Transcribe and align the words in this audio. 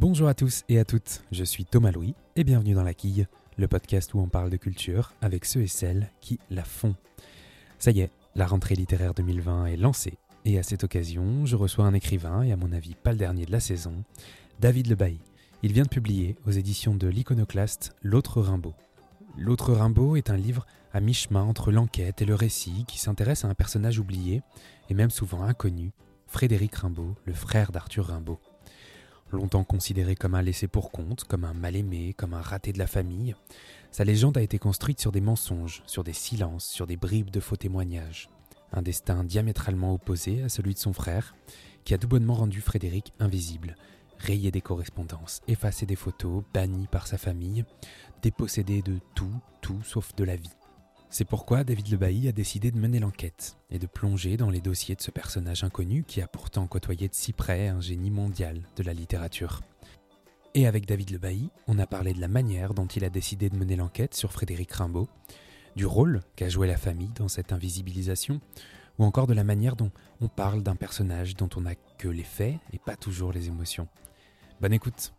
Bonjour 0.00 0.28
à 0.28 0.34
tous 0.34 0.62
et 0.68 0.78
à 0.78 0.84
toutes, 0.84 1.24
je 1.32 1.42
suis 1.42 1.64
Thomas 1.64 1.90
Louis 1.90 2.14
et 2.36 2.44
bienvenue 2.44 2.74
dans 2.74 2.84
La 2.84 2.94
Quille, 2.94 3.26
le 3.56 3.66
podcast 3.66 4.14
où 4.14 4.20
on 4.20 4.28
parle 4.28 4.48
de 4.48 4.56
culture 4.56 5.12
avec 5.20 5.44
ceux 5.44 5.62
et 5.62 5.66
celles 5.66 6.12
qui 6.20 6.38
la 6.50 6.62
font. 6.62 6.94
Ça 7.80 7.90
y 7.90 8.02
est, 8.02 8.12
la 8.36 8.46
rentrée 8.46 8.76
littéraire 8.76 9.12
2020 9.12 9.66
est 9.66 9.76
lancée 9.76 10.16
et 10.44 10.56
à 10.56 10.62
cette 10.62 10.84
occasion, 10.84 11.46
je 11.46 11.56
reçois 11.56 11.84
un 11.84 11.94
écrivain 11.94 12.44
et 12.44 12.52
à 12.52 12.56
mon 12.56 12.70
avis 12.70 12.94
pas 12.94 13.10
le 13.10 13.18
dernier 13.18 13.44
de 13.44 13.50
la 13.50 13.58
saison, 13.58 14.04
David 14.60 14.86
Lebailly. 14.86 15.18
Il 15.64 15.72
vient 15.72 15.82
de 15.82 15.88
publier 15.88 16.36
aux 16.46 16.52
éditions 16.52 16.94
de 16.94 17.08
l'Iconoclaste 17.08 17.96
L'autre 18.00 18.40
Rimbaud. 18.40 18.74
L'autre 19.36 19.72
Rimbaud 19.72 20.14
est 20.14 20.30
un 20.30 20.36
livre 20.36 20.64
à 20.92 21.00
mi-chemin 21.00 21.42
entre 21.42 21.72
l'enquête 21.72 22.22
et 22.22 22.24
le 22.24 22.36
récit 22.36 22.84
qui 22.86 23.00
s'intéresse 23.00 23.44
à 23.44 23.48
un 23.48 23.54
personnage 23.54 23.98
oublié 23.98 24.42
et 24.90 24.94
même 24.94 25.10
souvent 25.10 25.42
inconnu, 25.42 25.90
Frédéric 26.28 26.76
Rimbaud, 26.76 27.16
le 27.24 27.34
frère 27.34 27.72
d'Arthur 27.72 28.06
Rimbaud. 28.06 28.38
Longtemps 29.30 29.64
considéré 29.64 30.14
comme 30.14 30.34
un 30.34 30.42
laissé 30.42 30.68
pour 30.68 30.90
compte, 30.90 31.24
comme 31.24 31.44
un 31.44 31.52
mal-aimé, 31.52 32.14
comme 32.14 32.32
un 32.32 32.40
raté 32.40 32.72
de 32.72 32.78
la 32.78 32.86
famille, 32.86 33.34
sa 33.90 34.04
légende 34.04 34.38
a 34.38 34.42
été 34.42 34.58
construite 34.58 35.00
sur 35.00 35.12
des 35.12 35.20
mensonges, 35.20 35.82
sur 35.86 36.02
des 36.02 36.12
silences, 36.12 36.66
sur 36.66 36.86
des 36.86 36.96
bribes 36.96 37.30
de 37.30 37.40
faux 37.40 37.56
témoignages. 37.56 38.30
Un 38.72 38.82
destin 38.82 39.24
diamétralement 39.24 39.92
opposé 39.92 40.42
à 40.42 40.48
celui 40.48 40.74
de 40.74 40.78
son 40.78 40.92
frère, 40.92 41.34
qui 41.84 41.94
a 41.94 41.98
tout 41.98 42.08
bonnement 42.08 42.34
rendu 42.34 42.60
Frédéric 42.60 43.12
invisible, 43.18 43.76
rayé 44.18 44.50
des 44.50 44.60
correspondances, 44.60 45.42
effacé 45.46 45.86
des 45.86 45.96
photos, 45.96 46.42
banni 46.52 46.86
par 46.86 47.06
sa 47.06 47.18
famille, 47.18 47.64
dépossédé 48.22 48.82
de 48.82 48.98
tout, 49.14 49.40
tout 49.60 49.82
sauf 49.82 50.14
de 50.14 50.24
la 50.24 50.36
vie. 50.36 50.57
C'est 51.10 51.24
pourquoi 51.24 51.64
David 51.64 51.88
Lebailly 51.88 52.28
a 52.28 52.32
décidé 52.32 52.70
de 52.70 52.78
mener 52.78 52.98
l'enquête 52.98 53.56
et 53.70 53.78
de 53.78 53.86
plonger 53.86 54.36
dans 54.36 54.50
les 54.50 54.60
dossiers 54.60 54.94
de 54.94 55.00
ce 55.00 55.10
personnage 55.10 55.64
inconnu 55.64 56.04
qui 56.06 56.20
a 56.20 56.28
pourtant 56.28 56.66
côtoyé 56.66 57.08
de 57.08 57.14
si 57.14 57.32
près 57.32 57.68
un 57.68 57.80
génie 57.80 58.10
mondial 58.10 58.60
de 58.76 58.82
la 58.82 58.92
littérature. 58.92 59.62
Et 60.54 60.66
avec 60.66 60.86
David 60.86 61.10
Lebailly, 61.10 61.50
on 61.66 61.78
a 61.78 61.86
parlé 61.86 62.12
de 62.12 62.20
la 62.20 62.28
manière 62.28 62.74
dont 62.74 62.86
il 62.86 63.04
a 63.04 63.10
décidé 63.10 63.48
de 63.48 63.56
mener 63.56 63.76
l'enquête 63.76 64.14
sur 64.14 64.32
Frédéric 64.32 64.70
Rimbaud, 64.72 65.08
du 65.76 65.86
rôle 65.86 66.20
qu'a 66.36 66.50
joué 66.50 66.66
la 66.66 66.76
famille 66.76 67.12
dans 67.14 67.28
cette 67.28 67.52
invisibilisation, 67.52 68.40
ou 68.98 69.04
encore 69.04 69.26
de 69.26 69.34
la 69.34 69.44
manière 69.44 69.76
dont 69.76 69.92
on 70.20 70.28
parle 70.28 70.62
d'un 70.62 70.76
personnage 70.76 71.36
dont 71.36 71.48
on 71.56 71.62
n'a 71.62 71.74
que 71.96 72.08
les 72.08 72.22
faits 72.22 72.56
et 72.72 72.78
pas 72.78 72.96
toujours 72.96 73.32
les 73.32 73.48
émotions. 73.48 73.88
Bonne 74.60 74.74
écoute. 74.74 75.14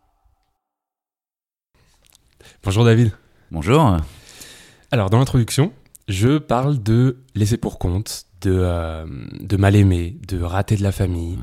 Bonjour 2.62 2.84
David. 2.84 3.12
Bonjour. 3.50 3.96
Alors 4.92 5.10
dans 5.10 5.18
l'introduction, 5.18 5.72
je 6.10 6.38
parle 6.38 6.82
de 6.82 7.18
laisser 7.34 7.56
pour 7.56 7.78
compte, 7.78 8.24
de, 8.42 8.52
euh, 8.52 9.06
de 9.40 9.56
mal 9.56 9.76
aimé, 9.76 10.18
de 10.26 10.42
rater 10.42 10.76
de 10.76 10.82
la 10.82 10.92
famille. 10.92 11.38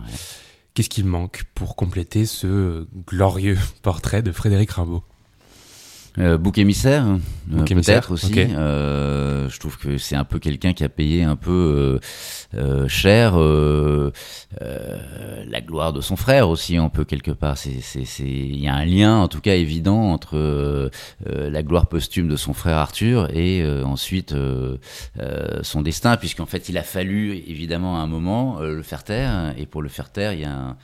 Qu'est-ce 0.73 0.89
qui 0.89 1.03
manque 1.03 1.45
pour 1.55 1.75
compléter 1.75 2.25
ce 2.25 2.85
glorieux 3.07 3.57
portrait 3.81 4.21
de 4.21 4.31
Frédéric 4.31 4.71
Rimbaud? 4.71 5.03
Euh, 6.19 6.37
bouc 6.37 6.57
émissaire, 6.57 7.05
euh, 7.53 7.63
peut-être 7.63 8.11
aussi. 8.11 8.33
Euh, 8.37 9.49
je 9.49 9.59
trouve 9.59 9.77
que 9.77 9.97
c'est 9.97 10.15
un 10.15 10.23
peu 10.23 10.39
quelqu'un 10.39 10.73
qui 10.73 10.83
a 10.83 10.89
payé 10.89 11.23
un 11.23 11.35
peu 11.35 11.99
euh, 12.55 12.59
euh, 12.59 12.87
cher 12.87 13.33
euh, 13.39 14.11
euh, 14.61 15.43
la 15.47 15.61
gloire 15.61 15.93
de 15.93 16.01
son 16.01 16.15
frère 16.15 16.49
aussi, 16.49 16.77
un 16.77 16.89
peu 16.89 17.05
quelque 17.05 17.31
part. 17.31 17.57
C'est, 17.57 17.81
c'est, 17.81 18.05
c'est, 18.05 18.23
il 18.23 18.59
y 18.59 18.67
a 18.67 18.73
un 18.73 18.85
lien, 18.85 19.17
en 19.17 19.27
tout 19.27 19.41
cas 19.41 19.55
évident, 19.55 20.11
entre 20.11 20.37
euh, 20.37 20.89
euh, 21.27 21.49
la 21.49 21.63
gloire 21.63 21.87
posthume 21.87 22.27
de 22.27 22.35
son 22.35 22.53
frère 22.53 22.77
Arthur 22.77 23.29
et 23.35 23.61
euh, 23.61 23.83
ensuite 23.83 24.33
euh, 24.33 24.77
euh, 25.19 25.59
son 25.61 25.81
destin, 25.81 26.17
puisqu'en 26.17 26.45
fait, 26.45 26.69
il 26.69 26.77
a 26.77 26.83
fallu 26.83 27.33
évidemment 27.47 27.99
à 27.99 28.01
un 28.01 28.07
moment 28.07 28.59
euh, 28.59 28.75
le 28.75 28.83
faire 28.83 29.03
taire, 29.03 29.53
et 29.57 29.65
pour 29.65 29.81
le 29.81 29.89
faire 29.89 30.11
taire, 30.11 30.33
il 30.33 30.41
y 30.41 30.45
a 30.45 30.51
un 30.51 30.77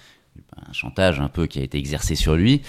un 0.68 0.74
chantage 0.74 1.20
un 1.20 1.30
peu 1.30 1.48
qui 1.48 1.60
a 1.60 1.64
été 1.64 1.78
exercé 1.78 2.16
sur 2.16 2.36
lui 2.36 2.62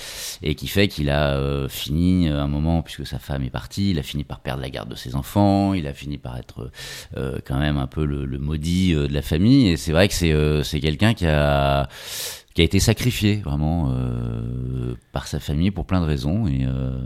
et 0.42 0.54
qui 0.54 0.68
fait 0.68 0.88
qu'il 0.88 1.10
a 1.10 1.36
euh, 1.36 1.68
fini 1.68 2.28
à 2.28 2.42
un 2.42 2.48
moment 2.48 2.82
puisque 2.82 3.06
sa 3.06 3.18
femme 3.18 3.42
est 3.42 3.50
partie 3.50 3.90
il 3.90 3.98
a 3.98 4.02
fini 4.02 4.24
par 4.24 4.40
perdre 4.40 4.62
la 4.62 4.70
garde 4.70 4.88
de 4.88 4.94
ses 4.94 5.14
enfants 5.14 5.74
il 5.74 5.86
a 5.86 5.92
fini 5.92 6.18
par 6.18 6.36
être 6.36 6.70
euh, 7.16 7.38
quand 7.44 7.58
même 7.58 7.76
un 7.76 7.86
peu 7.86 8.04
le, 8.04 8.38
maudit 8.38 8.94
euh, 8.94 9.08
de 9.08 9.14
la 9.14 9.22
famille. 9.22 9.68
Et 9.68 9.76
c'est 9.76 9.92
vrai 9.92 10.08
que 10.08 10.14
c'est 10.14 10.32
euh, 10.32 10.62
quelqu'un 10.62 11.14
qui 11.14 11.26
a 11.26 11.88
qui 12.54 12.60
a 12.60 12.64
été 12.64 12.78
sacrifié 12.78 13.36
vraiment 13.36 13.90
euh, 13.90 14.94
par 15.12 15.26
sa 15.26 15.40
famille 15.40 15.72
pour 15.72 15.86
plein 15.86 16.00
de 16.00 16.06
raisons. 16.06 16.46
Et 16.46 16.64
euh, 16.66 17.00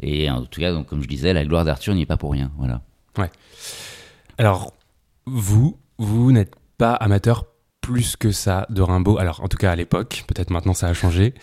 et 0.00 0.30
en 0.30 0.44
tout 0.44 0.60
cas 0.60 0.72
donc 0.72 0.86
comme 0.86 1.02
je 1.02 1.08
disais 1.08 1.32
la 1.32 1.44
gloire 1.44 1.64
d'Arthur 1.64 1.94
n'y 1.94 2.02
est 2.02 2.06
pas 2.06 2.16
pour 2.16 2.32
rien. 2.32 2.52
Voilà. 2.58 2.82
Alors, 4.36 4.74
vous, 5.24 5.78
vous 5.96 6.30
n'êtes 6.30 6.54
pas 6.76 6.92
amateur 6.92 7.46
plus 7.86 8.16
que 8.16 8.32
ça 8.32 8.66
de 8.68 8.82
Rimbaud. 8.82 9.16
Alors, 9.18 9.42
en 9.44 9.48
tout 9.48 9.56
cas 9.56 9.70
à 9.70 9.76
l'époque, 9.76 10.24
peut-être 10.26 10.50
maintenant 10.50 10.74
ça 10.74 10.88
a 10.88 10.92
changé. 10.92 11.34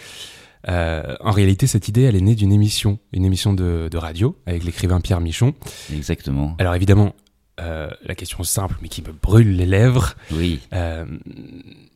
Euh, 0.67 1.15
en 1.21 1.31
réalité, 1.31 1.67
cette 1.67 1.87
idée, 1.87 2.01
elle 2.01 2.17
est 2.17 2.21
née 2.21 2.35
d'une 2.35 2.51
émission, 2.51 2.99
une 3.13 3.23
émission 3.23 3.53
de, 3.53 3.87
de 3.89 3.97
radio 3.97 4.37
avec 4.45 4.65
l'écrivain 4.65 4.99
Pierre 4.99 5.21
Michon. 5.21 5.53
exactement 5.93 6.55
Alors 6.59 6.75
évidemment, 6.75 7.15
euh, 7.61 7.89
la 8.03 8.15
question 8.15 8.43
simple, 8.43 8.75
mais 8.81 8.89
qui 8.89 9.01
me 9.01 9.13
brûle 9.13 9.55
les 9.55 9.65
lèvres, 9.65 10.15
oui 10.31 10.59
euh, 10.73 11.05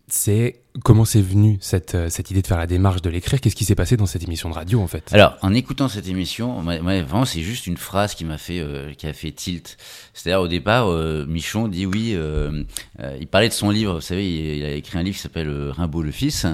c'est 0.08 0.62
comment 0.84 1.06
c'est 1.06 1.22
venu 1.22 1.58
cette, 1.62 1.96
euh, 1.96 2.10
cette 2.10 2.32
idée 2.32 2.42
de 2.42 2.48
faire 2.48 2.58
la 2.58 2.68
démarche 2.68 3.02
de 3.02 3.10
l'écrire? 3.10 3.40
Qu'est-ce 3.42 3.56
qui 3.56 3.66
s'est 3.66 3.76
passé 3.76 3.98
dans 3.98 4.06
cette 4.06 4.24
émission 4.24 4.50
de 4.50 4.54
radio 4.54 4.82
en 4.82 4.88
fait? 4.88 5.10
Alors, 5.14 5.38
en 5.42 5.54
écoutant 5.54 5.88
cette 5.88 6.08
émission, 6.08 6.62
moi, 6.62 6.80
moi, 6.80 7.02
vraiment, 7.02 7.26
c'est 7.26 7.42
juste 7.42 7.68
une 7.68 7.78
phrase 7.78 8.16
qui 8.16 8.26
m'a 8.26 8.38
fait, 8.38 8.60
euh, 8.60 8.94
qui 8.94 9.08
a 9.08 9.14
fait 9.14 9.32
tilt. 9.32 9.78
C'est-à-dire, 10.14 10.42
au 10.42 10.48
départ, 10.48 10.90
euh, 10.90 11.26
Michon 11.28 11.68
dit 11.68 11.86
oui. 11.86 12.14
euh, 12.16 12.64
il 13.20 13.28
parlait 13.28 13.50
de 13.50 13.54
son 13.54 13.70
livre. 13.70 13.96
Vous 13.96 14.02
savez, 14.02 14.28
il, 14.28 14.58
il 14.58 14.66
a 14.66 14.72
écrit 14.72 14.98
un 14.98 15.04
livre 15.04 15.16
qui 15.16 15.22
s'appelle 15.22 15.50
Rimbaud 15.70 16.04
le 16.04 16.12
fils. 16.12 16.46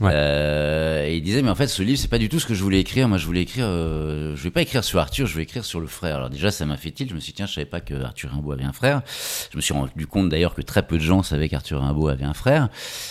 Ouais. 0.00 1.06
Et 1.08 1.16
il 1.16 1.22
disait, 1.22 1.42
mais 1.42 1.50
en 1.50 1.54
fait, 1.54 1.68
ce 1.68 1.82
livre, 1.82 1.98
c'est 1.98 2.08
pas 2.08 2.18
du 2.18 2.28
tout 2.28 2.40
ce 2.40 2.46
que 2.46 2.54
je 2.54 2.62
voulais 2.62 2.80
écrire. 2.80 3.08
Moi, 3.08 3.18
je 3.18 3.26
voulais 3.26 3.42
écrire. 3.42 3.66
je 3.66 4.40
vais 4.42 4.50
pas 4.50 4.62
écrire 4.62 4.84
sur 4.84 4.98
Arthur. 4.98 5.26
Je 5.26 5.36
vais 5.36 5.42
écrire 5.42 5.64
sur 5.64 5.80
le 5.80 5.86
frère. 5.86 6.16
Alors 6.16 6.30
déjà, 6.30 6.50
ça 6.50 6.66
m'a 6.66 6.76
fait 6.76 6.90
tilt. 6.90 7.10
Je 7.10 7.14
me 7.14 7.20
suis 7.20 7.32
dit, 7.32 7.36
tiens, 7.36 7.46
je 7.46 7.54
savais 7.54 7.66
pas 7.66 7.80
que 7.80 7.94
Arthur 7.94 8.30
Rimbaud 8.30 8.52
avait 8.52 8.64
un 8.64 8.72
frère. 8.72 9.02
Je 9.50 9.56
me 9.56 9.60
suis 9.62 9.74
rendu 9.74 10.06
compte 10.06 10.28
d'ailleurs 10.28 10.54
que 10.54 10.62
très 10.62 10.86
peu 10.86 10.96
de 10.98 11.02
gens 11.02 11.22
savaient 11.22 11.48
qu'Arthur 11.48 11.80
Rimbaud 11.80 12.08
avait 12.08 12.24
un 12.24 12.34
frère. 12.34 12.68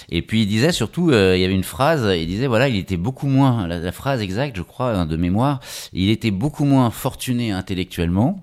Et 0.09 0.21
puis 0.21 0.48
disait 0.49 0.71
surtout, 0.71 1.11
euh, 1.11 1.35
il 1.35 1.41
y 1.41 1.45
avait 1.45 1.53
une 1.53 1.63
phrase, 1.63 2.09
il 2.15 2.27
disait 2.27 2.47
voilà, 2.47 2.67
il 2.67 2.75
était 2.75 2.97
beaucoup 2.97 3.27
moins, 3.27 3.67
la, 3.67 3.91
phrase 3.91 4.21
exacte, 4.21 4.57
je 4.57 4.61
crois, 4.61 4.91
hein, 4.91 5.05
de 5.05 5.15
mémoire, 5.15 5.59
il 5.93 6.09
était 6.09 6.31
beaucoup 6.31 6.65
moins 6.65 6.89
fortuné 6.91 7.51
intellectuellement. 7.51 8.39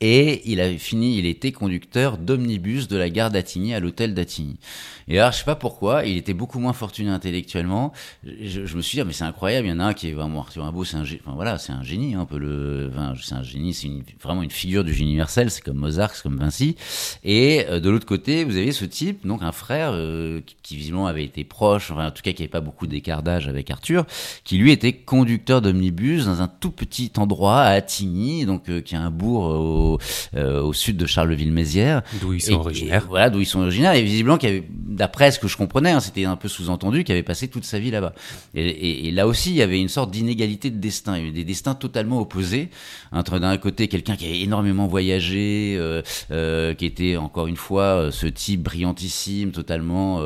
Et 0.00 0.48
il 0.50 0.60
avait 0.60 0.78
fini, 0.78 1.18
il 1.18 1.26
était 1.26 1.50
conducteur 1.50 2.18
d'omnibus 2.18 2.86
de 2.86 2.96
la 2.96 3.10
gare 3.10 3.30
d'Attigny 3.30 3.74
à 3.74 3.80
l'hôtel 3.80 4.14
d'Attigny. 4.14 4.58
Et 5.08 5.18
alors, 5.18 5.32
je 5.32 5.38
sais 5.38 5.44
pas 5.44 5.56
pourquoi, 5.56 6.04
il 6.04 6.16
était 6.16 6.34
beaucoup 6.34 6.60
moins 6.60 6.74
fortuné 6.74 7.08
intellectuellement. 7.08 7.92
Je, 8.24 8.66
je 8.66 8.76
me 8.76 8.82
suis 8.82 8.98
dit, 8.98 9.04
mais 9.04 9.14
c'est 9.14 9.24
incroyable, 9.24 9.66
il 9.66 9.70
y 9.70 9.72
en 9.72 9.80
a 9.80 9.86
un 9.86 9.94
qui 9.94 10.08
est 10.08 10.12
vraiment 10.12 10.40
Arthur 10.40 10.64
Rimbaud, 10.64 10.84
c'est 10.84 10.98
un, 10.98 11.02
enfin, 11.02 11.32
voilà, 11.34 11.58
c'est 11.58 11.72
un 11.72 11.82
génie, 11.82 12.14
un 12.14 12.26
peu 12.26 12.38
le, 12.38 12.90
enfin, 12.92 13.14
c'est 13.20 13.34
un 13.34 13.42
génie, 13.42 13.72
c'est 13.72 13.88
vraiment 14.22 14.42
une 14.42 14.50
figure 14.50 14.84
du 14.84 14.92
génie 14.92 15.10
universel, 15.10 15.50
c'est 15.50 15.62
comme 15.62 15.78
Mozart, 15.78 16.14
c'est 16.14 16.22
comme 16.22 16.38
Vinci. 16.38 16.76
Et 17.24 17.64
euh, 17.68 17.80
de 17.80 17.88
l'autre 17.88 18.06
côté, 18.06 18.44
vous 18.44 18.56
avez 18.56 18.70
ce 18.72 18.84
type, 18.84 19.26
donc 19.26 19.42
un 19.42 19.52
frère 19.52 19.92
euh, 19.94 20.42
qui, 20.44 20.56
qui 20.62 20.76
visiblement 20.76 21.06
avait 21.06 21.24
été 21.24 21.42
proche, 21.42 21.90
enfin 21.90 22.08
en 22.08 22.10
tout 22.10 22.22
cas 22.22 22.32
qui 22.32 22.42
avait 22.42 22.50
pas 22.50 22.60
beaucoup 22.60 22.86
d'écart 22.86 23.22
d'âge 23.22 23.48
avec 23.48 23.70
Arthur, 23.70 24.04
qui 24.44 24.58
lui 24.58 24.70
était 24.70 24.92
conducteur 24.92 25.62
d'omnibus 25.62 26.26
dans 26.26 26.42
un 26.42 26.48
tout 26.48 26.70
petit 26.70 27.12
endroit 27.16 27.60
à 27.62 27.70
Attigny, 27.70 28.44
donc 28.44 28.68
euh, 28.68 28.82
qui 28.82 28.94
est 28.94 28.98
un 28.98 29.10
bourg 29.10 29.44
au, 29.44 29.87
euh, 30.36 30.60
au 30.60 30.72
sud 30.72 30.96
de 30.96 31.06
Charleville-Mézières. 31.06 32.02
D'où 32.20 32.32
ils 32.34 32.40
sont 32.42 32.52
Et- 32.52 32.56
originaires. 32.56 33.04
et 33.04 33.08
voilà, 33.08 33.30
d'où 33.30 33.40
ils 33.40 33.46
sont 33.46 33.60
originaires. 33.60 33.94
Et 33.94 34.02
visiblement, 34.02 34.36
avait, 34.36 34.64
d'après 34.70 35.30
ce 35.30 35.38
que 35.38 35.48
je 35.48 35.56
comprenais, 35.56 35.90
hein, 35.92 36.00
c'était 36.00 36.24
un 36.24 36.36
peu 36.36 36.48
sous-entendu, 36.48 37.04
qu'il 37.04 37.12
avait 37.14 37.22
passé 37.22 37.48
toute 37.48 37.64
sa 37.64 37.78
vie 37.78 37.90
là-bas. 37.90 38.12
Et, 38.54 39.10
là 39.12 39.26
aussi, 39.26 39.50
il 39.50 39.56
y 39.56 39.62
avait 39.62 39.80
une 39.80 39.88
sorte 39.88 40.10
d'inégalité 40.10 40.70
de 40.70 40.78
destin. 40.78 41.16
Il 41.16 41.20
y 41.20 41.22
avait 41.24 41.32
des 41.32 41.44
destins 41.44 41.74
totalement 41.74 42.20
opposés. 42.20 42.68
Entre 43.12 43.38
d'un 43.38 43.56
côté 43.56 43.88
quelqu'un 43.88 44.16
qui 44.16 44.26
avait 44.26 44.40
énormément 44.40 44.86
voyagé, 44.86 45.76
euh, 45.78 46.02
euh, 46.30 46.74
qui 46.74 46.84
était 46.84 47.16
encore 47.16 47.46
une 47.46 47.56
fois 47.56 48.10
ce 48.10 48.26
type 48.26 48.62
brillantissime, 48.62 49.52
totalement, 49.52 50.20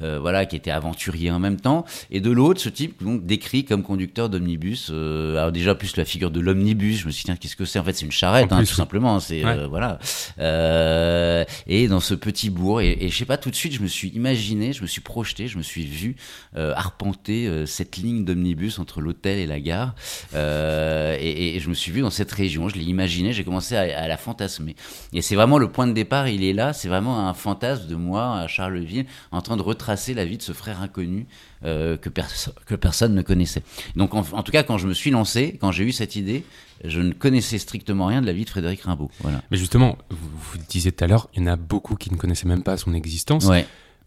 voilà, 0.00 0.46
qui 0.46 0.56
était 0.56 0.70
aventurier 0.70 1.30
en 1.30 1.38
même 1.38 1.60
temps. 1.60 1.84
Et 2.10 2.20
de 2.20 2.30
l'autre, 2.30 2.60
ce 2.60 2.68
type 2.68 3.02
donc 3.02 3.24
décrit 3.26 3.64
comme 3.64 3.82
conducteur 3.82 4.28
d'omnibus. 4.28 4.90
Alors 4.90 5.52
déjà 5.52 5.74
plus 5.74 5.96
la 5.96 6.04
figure 6.04 6.30
de 6.30 6.40
l'omnibus. 6.40 7.00
Je 7.00 7.06
me 7.06 7.10
suis 7.10 7.22
dit 7.22 7.26
tiens, 7.26 7.36
qu'est-ce 7.36 7.56
que 7.56 7.64
c'est? 7.64 7.78
En 7.78 7.84
fait, 7.84 7.92
c'est 7.94 8.04
une 8.04 8.12
charrette, 8.12 8.52
En 8.52 8.56
hein, 8.56 8.58
plus, 8.58 8.66
tout 8.66 8.72
oui. 8.72 8.76
simplement. 8.76 8.91
C'est 9.20 9.44
Ouais. 9.44 9.58
euh, 9.58 9.66
voilà. 9.68 9.98
Euh, 10.38 11.44
et 11.66 11.88
dans 11.88 12.00
ce 12.00 12.14
petit 12.14 12.50
bourg, 12.50 12.80
et, 12.80 12.96
et 13.00 13.08
je 13.08 13.16
sais 13.16 13.24
pas, 13.24 13.36
tout 13.36 13.50
de 13.50 13.54
suite, 13.56 13.72
je 13.74 13.80
me 13.80 13.86
suis 13.86 14.08
imaginé, 14.08 14.72
je 14.72 14.82
me 14.82 14.86
suis 14.86 15.00
projeté, 15.00 15.48
je 15.48 15.58
me 15.58 15.62
suis 15.62 15.84
vu 15.86 16.16
euh, 16.56 16.72
arpenter 16.76 17.66
cette 17.66 17.96
ligne 17.96 18.24
d'omnibus 18.24 18.78
entre 18.78 19.00
l'hôtel 19.00 19.38
et 19.38 19.46
la 19.46 19.60
gare. 19.60 19.94
Et, 20.34 21.56
et 21.56 21.60
je 21.60 21.68
me 21.68 21.74
suis 21.74 21.92
vu 21.92 22.00
dans 22.00 22.10
cette 22.10 22.32
région. 22.32 22.68
Je 22.68 22.76
l'ai 22.76 22.84
imaginé, 22.84 23.32
j'ai 23.32 23.44
commencé 23.44 23.76
à, 23.76 23.80
à 24.02 24.08
la 24.08 24.16
fantasmer. 24.16 24.76
Et 25.12 25.22
c'est 25.22 25.34
vraiment 25.36 25.58
le 25.58 25.68
point 25.68 25.86
de 25.86 25.92
départ. 25.92 26.28
Il 26.28 26.44
est 26.44 26.52
là. 26.52 26.72
C'est 26.72 26.88
vraiment 26.88 27.28
un 27.28 27.34
fantasme 27.34 27.86
de 27.86 27.94
moi 27.94 28.38
à 28.40 28.46
Charleville, 28.48 29.06
en 29.30 29.40
train 29.42 29.56
de 29.56 29.62
retracer 29.62 30.14
la 30.14 30.24
vie 30.24 30.36
de 30.36 30.42
ce 30.42 30.52
frère 30.52 30.80
inconnu 30.82 31.26
euh, 31.64 31.96
que, 31.96 32.08
perso- 32.08 32.52
que 32.66 32.74
personne 32.74 33.14
ne 33.14 33.22
connaissait. 33.22 33.62
Donc, 33.96 34.14
en, 34.14 34.24
en 34.32 34.42
tout 34.42 34.52
cas, 34.52 34.62
quand 34.62 34.78
je 34.78 34.86
me 34.88 34.94
suis 34.94 35.10
lancé, 35.10 35.56
quand 35.60 35.70
j'ai 35.72 35.84
eu 35.84 35.92
cette 35.92 36.16
idée, 36.16 36.44
je 36.84 37.00
ne 37.00 37.12
connaissais 37.12 37.58
strictement 37.58 38.06
rien 38.06 38.20
de 38.20 38.26
la 38.26 38.32
vie 38.32 38.44
de 38.44 38.50
Frédéric 38.50 38.82
Rimbaud. 38.82 39.10
Voilà. 39.20 39.42
Mais 39.50 39.56
justement, 39.56 39.96
vous, 40.10 40.16
vous 40.36 40.58
le 40.58 40.64
disiez 40.68 40.92
tout 40.92 41.04
à 41.04 41.06
l'heure, 41.06 41.28
il 41.34 41.42
y 41.42 41.44
en 41.44 41.52
a 41.52 41.56
beaucoup 41.56 41.96
qui 41.96 42.10
ne 42.12 42.16
connaissaient 42.16 42.48
même 42.48 42.62
pas 42.62 42.76
son 42.76 42.94
existence. 42.94 43.46
Ouais. 43.46 43.66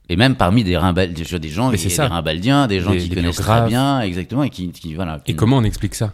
Et 0.09 0.15
même 0.15 0.35
parmi 0.35 0.63
des, 0.63 0.77
rimbal... 0.77 1.13
des 1.13 1.23
gens, 1.23 1.39
des, 1.39 1.77
rimbaldiens, 1.97 2.67
des 2.67 2.79
gens 2.79 2.91
Des- 2.91 2.99
qui 2.99 3.09
connaissent 3.09 3.37
très 3.37 3.67
bien, 3.67 4.01
exactement, 4.01 4.43
et 4.43 4.49
qui, 4.49 4.69
qui- 4.71 4.93
voilà. 4.93 5.21
Et 5.25 5.35
comment 5.35 5.57
on 5.57 5.63
explique 5.63 5.95
ça? 5.95 6.13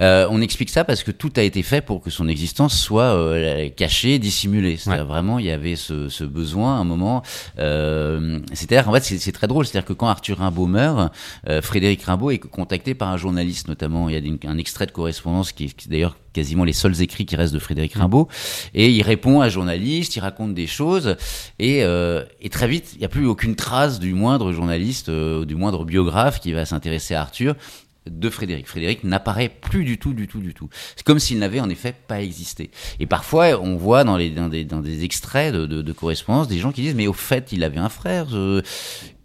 Euh, 0.00 0.26
on 0.30 0.40
explique 0.40 0.70
ça 0.70 0.84
parce 0.84 1.02
que 1.02 1.10
tout 1.10 1.32
a 1.36 1.42
été 1.42 1.62
fait 1.62 1.80
pour 1.80 2.02
que 2.02 2.10
son 2.10 2.28
existence 2.28 2.78
soit 2.78 3.14
euh, 3.14 3.68
cachée, 3.70 4.18
dissimulée. 4.18 4.76
C'est-à-dire 4.76 5.06
vraiment, 5.06 5.38
il 5.38 5.46
y 5.46 5.50
avait 5.50 5.76
ce, 5.76 6.08
ce 6.08 6.24
besoin 6.24 6.76
à 6.76 6.80
un 6.80 6.84
moment. 6.84 7.22
Euh, 7.58 8.40
c'est-à-dire 8.52 8.84
qu'en 8.84 8.92
fait, 8.92 9.02
c'est 9.18 9.32
très 9.32 9.46
drôle. 9.46 9.66
C'est-à-dire 9.66 9.86
que 9.86 9.92
quand 9.92 10.08
Arthur 10.08 10.38
Rimbaud 10.38 10.66
meurt, 10.66 11.12
euh, 11.48 11.62
Frédéric 11.62 12.02
Rimbaud 12.02 12.30
est 12.30 12.38
contacté 12.38 12.94
par 12.94 13.08
un 13.08 13.16
journaliste 13.16 13.68
notamment. 13.68 14.08
Il 14.08 14.12
y 14.12 14.16
a 14.16 14.20
une- 14.20 14.38
un 14.46 14.58
extrait 14.58 14.86
de 14.86 14.90
correspondance 14.92 15.52
qui 15.52 15.64
est, 15.64 15.68
qui 15.74 15.88
d'ailleurs 15.88 16.16
quasiment 16.32 16.64
les 16.64 16.74
seuls 16.74 17.00
écrits 17.00 17.24
qui 17.24 17.34
restent 17.34 17.54
de 17.54 17.58
Frédéric 17.58 17.94
Rimbaud. 17.94 18.28
Et 18.74 18.90
il 18.90 19.02
répond 19.02 19.40
à 19.40 19.46
un 19.46 19.48
journaliste, 19.48 20.16
il 20.16 20.20
raconte 20.20 20.52
des 20.52 20.66
choses. 20.66 21.16
Et, 21.58 21.82
euh, 21.82 22.24
et 22.42 22.50
très 22.50 22.68
vite, 22.68 22.90
il 22.94 22.98
n'y 22.98 23.06
a 23.06 23.08
plus 23.08 23.26
aucune 23.26 23.56
trace 23.56 23.98
du 23.98 24.12
moindre 24.12 24.52
journaliste, 24.52 25.08
euh, 25.08 25.46
du 25.46 25.54
moindre 25.54 25.86
biographe 25.86 26.40
qui 26.40 26.52
va 26.52 26.66
s'intéresser 26.66 27.14
à 27.14 27.22
Arthur 27.22 27.54
de 28.08 28.30
Frédéric. 28.30 28.66
Frédéric 28.66 29.04
n'apparaît 29.04 29.48
plus 29.48 29.84
du 29.84 29.98
tout, 29.98 30.12
du 30.14 30.28
tout, 30.28 30.40
du 30.40 30.54
tout. 30.54 30.68
C'est 30.96 31.04
comme 31.04 31.18
s'il 31.18 31.38
n'avait 31.38 31.60
en 31.60 31.68
effet 31.68 31.94
pas 32.06 32.22
existé. 32.22 32.70
Et 33.00 33.06
parfois, 33.06 33.60
on 33.60 33.76
voit 33.76 34.04
dans, 34.04 34.16
les, 34.16 34.30
dans, 34.30 34.48
des, 34.48 34.64
dans 34.64 34.80
des 34.80 35.04
extraits 35.04 35.52
de, 35.54 35.66
de, 35.66 35.92
correspondance 35.92 36.48
des 36.48 36.58
gens 36.58 36.72
qui 36.72 36.82
disent 36.82 36.94
Mais 36.94 37.06
au 37.06 37.12
fait, 37.12 37.52
il 37.52 37.64
avait 37.64 37.78
un 37.78 37.88
frère. 37.88 38.26
euh, 38.34 38.62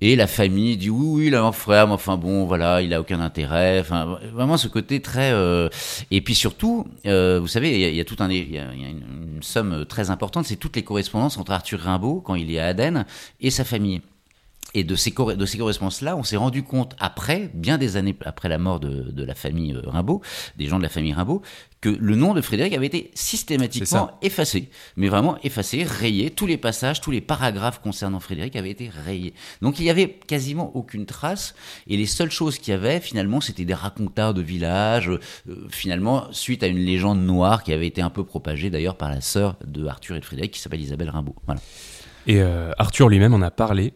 et 0.04 0.16
la 0.16 0.26
famille 0.26 0.78
dit 0.78 0.90
Oui, 0.90 1.06
oui, 1.06 1.28
il 1.28 1.36
a 1.36 1.44
un 1.44 1.52
frère, 1.52 1.88
mais 1.88 1.94
enfin 1.94 2.18
bon, 2.18 2.46
voilà, 2.46 2.82
il 2.82 2.94
a 2.94 3.00
aucun 3.02 3.20
intérêt. 3.22 3.80
Enfin, 3.80 4.18
vraiment 4.34 4.58
ce 4.58 4.68
côté 4.68 5.00
très. 5.00 5.32
euh, 5.32 5.70
Et 6.10 6.22
puis 6.22 6.34
surtout, 6.36 6.88
euh, 7.06 7.40
vous 7.40 7.48
savez, 7.48 7.80
il 7.80 7.94
y, 7.94 7.98
y 7.98 8.00
a 8.00 8.06
tout 8.06 8.16
un. 8.20 8.30
A 8.30 8.34
une, 8.34 9.04
une 9.36 9.44
somme 9.44 9.86
très 9.86 10.10
importante, 10.10 10.46
c'est 10.46 10.56
toutes 10.56 10.76
les 10.76 10.84
correspondances 10.84 11.38
entre 11.38 11.52
Arthur 11.52 11.80
Rimbaud, 11.80 12.22
quand 12.22 12.36
il 12.36 12.52
est 12.52 12.60
à 12.60 12.68
Aden, 12.68 13.06
et 13.40 13.52
sa 13.52 13.64
famille. 13.64 14.02
Et 14.74 14.84
de 14.86 14.96
ces, 14.96 15.12
corre- 15.12 15.36
de 15.36 15.46
ces 15.46 15.58
correspondances-là, 15.58 16.16
on 16.16 16.24
s'est 16.24 16.38
rendu 16.38 16.64
compte 16.64 16.96
après, 17.00 17.52
bien 17.54 17.78
des 17.78 17.98
années 17.98 18.16
après 18.26 18.48
la 18.48 18.58
mort 18.58 18.80
de, 18.80 19.12
de 19.12 19.24
la 19.24 19.36
famille 19.36 19.74
euh, 19.74 19.82
Rimbaud, 19.86 20.22
des 20.58 20.68
gens 20.68 20.78
de 20.78 20.84
la 20.84 20.90
famille 20.90 21.12
Rimbaud, 21.12 21.42
que 21.82 21.90
le 21.90 22.16
nom 22.16 22.34
de 22.34 22.42
Frédéric 22.42 22.74
avait 22.74 22.86
été 22.86 23.12
systématiquement 23.14 24.12
effacé. 24.22 24.70
Mais 24.96 25.10
vraiment 25.10 25.38
effacé, 25.44 25.84
rayé. 25.84 26.30
Tous 26.30 26.46
les 26.46 26.58
passages, 26.58 27.02
tous 27.02 27.12
les 27.12 27.22
paragraphes 27.22 27.82
concernant 27.82 28.20
Frédéric 28.20 28.56
avaient 28.56 28.70
été 28.70 28.90
rayés. 29.06 29.34
Donc 29.62 29.80
il 29.80 29.86
y 29.86 29.90
avait 29.90 30.08
quasiment 30.08 30.72
aucune 30.76 31.06
trace. 31.06 31.54
Et 31.88 31.98
les 31.98 32.06
seules 32.06 32.32
choses 32.32 32.58
qu'il 32.58 32.72
y 32.72 32.76
avait, 32.76 33.02
finalement, 33.02 33.42
c'était 33.42 33.66
des 33.66 33.74
racontars 33.74 34.34
de 34.34 34.42
village. 34.42 35.10
euh, 35.10 35.68
finalement, 35.70 36.28
suite 36.32 36.64
à 36.64 36.68
une 36.68 36.80
légende 36.80 37.20
noire 37.20 37.64
qui 37.64 37.74
avait 37.74 37.88
été 37.88 38.02
un 38.02 38.10
peu 38.10 38.24
propagée 38.24 38.70
d'ailleurs 38.70 38.96
par 38.96 39.10
la 39.10 39.20
sœur 39.20 39.58
de 39.66 39.86
Arthur 39.88 40.16
et 40.16 40.20
de 40.20 40.26
Frédéric, 40.26 40.54
qui 40.54 40.60
s'appelle 40.62 40.82
Isabelle 40.82 41.10
Rimbaud. 41.10 41.36
Voilà. 41.46 41.60
Et 42.28 42.40
euh, 42.40 42.72
Arthur 42.78 43.10
lui-même 43.10 43.34
en 43.34 43.42
a 43.42 43.50
parlé, 43.50 43.94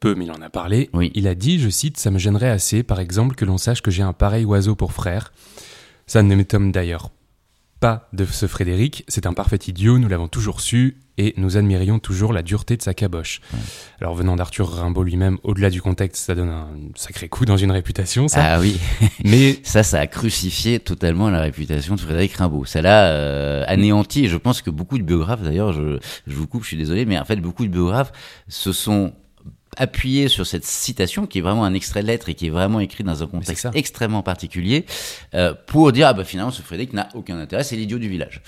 peu, 0.00 0.14
mais 0.14 0.24
il 0.24 0.32
en 0.32 0.42
a 0.42 0.50
parlé. 0.50 0.90
Oui. 0.92 1.12
Il 1.14 1.28
a 1.28 1.34
dit, 1.34 1.58
je 1.58 1.68
cite, 1.68 1.98
Ça 1.98 2.10
me 2.10 2.18
gênerait 2.18 2.50
assez, 2.50 2.82
par 2.82 3.00
exemple, 3.00 3.34
que 3.34 3.44
l'on 3.44 3.58
sache 3.58 3.82
que 3.82 3.90
j'ai 3.90 4.02
un 4.02 4.12
pareil 4.12 4.44
oiseau 4.44 4.74
pour 4.74 4.92
frère. 4.92 5.32
Ça 6.06 6.22
ne 6.22 6.34
m'étonne 6.34 6.72
d'ailleurs 6.72 7.10
pas 7.80 8.08
de 8.12 8.26
ce 8.26 8.46
Frédéric, 8.46 9.04
c'est 9.08 9.26
un 9.26 9.32
parfait 9.32 9.58
idiot, 9.66 9.98
nous 9.98 10.08
l'avons 10.08 10.28
toujours 10.28 10.60
su, 10.60 10.98
et 11.16 11.34
nous 11.38 11.56
admirions 11.56 11.98
toujours 11.98 12.32
la 12.32 12.42
dureté 12.42 12.76
de 12.76 12.82
sa 12.82 12.94
caboche. 12.94 13.40
Alors 14.00 14.14
venant 14.14 14.36
d'Arthur 14.36 14.70
Rimbaud 14.70 15.02
lui-même, 15.02 15.38
au-delà 15.42 15.70
du 15.70 15.80
contexte, 15.80 16.24
ça 16.24 16.34
donne 16.34 16.50
un 16.50 16.68
sacré 16.94 17.28
coup 17.28 17.46
dans 17.46 17.56
une 17.56 17.70
réputation, 17.70 18.28
ça. 18.28 18.54
Ah 18.54 18.60
oui. 18.60 18.78
Mais 19.24 19.58
Ça, 19.64 19.82
ça 19.82 20.00
a 20.00 20.06
crucifié 20.06 20.78
totalement 20.78 21.30
la 21.30 21.40
réputation 21.40 21.94
de 21.94 22.00
Frédéric 22.00 22.34
Rimbaud. 22.34 22.64
Ça 22.64 22.82
l'a 22.82 23.06
euh, 23.12 23.64
anéanti. 23.66 24.24
Et 24.24 24.28
je 24.28 24.36
pense 24.36 24.62
que 24.62 24.70
beaucoup 24.70 24.98
de 24.98 25.02
biographes, 25.02 25.42
d'ailleurs, 25.42 25.72
je, 25.72 25.98
je 26.26 26.34
vous 26.34 26.46
coupe, 26.46 26.62
je 26.62 26.68
suis 26.68 26.76
désolé, 26.76 27.04
mais 27.04 27.18
en 27.18 27.24
fait, 27.24 27.36
beaucoup 27.36 27.64
de 27.64 27.70
biographes 27.70 28.12
se 28.48 28.72
sont 28.72 29.12
appuyés 29.76 30.28
sur 30.28 30.46
cette 30.46 30.64
citation 30.64 31.26
qui 31.26 31.38
est 31.38 31.42
vraiment 31.42 31.64
un 31.64 31.74
extrait 31.74 32.02
de 32.02 32.08
lettre 32.08 32.28
et 32.28 32.34
qui 32.34 32.46
est 32.46 32.50
vraiment 32.50 32.80
écrit 32.80 33.04
dans 33.04 33.22
un 33.22 33.26
contexte 33.26 33.68
extrêmement 33.74 34.22
particulier 34.22 34.84
euh, 35.34 35.54
pour 35.66 35.92
dire 35.92 36.08
ah 36.08 36.12
bah 36.12 36.24
finalement 36.24 36.50
ce 36.50 36.62
Frédéric 36.62 36.92
n'a 36.92 37.08
aucun 37.14 37.38
intérêt 37.38 37.62
c'est 37.64 37.76
l'idiot 37.76 37.98
du 37.98 38.08
village 38.08 38.42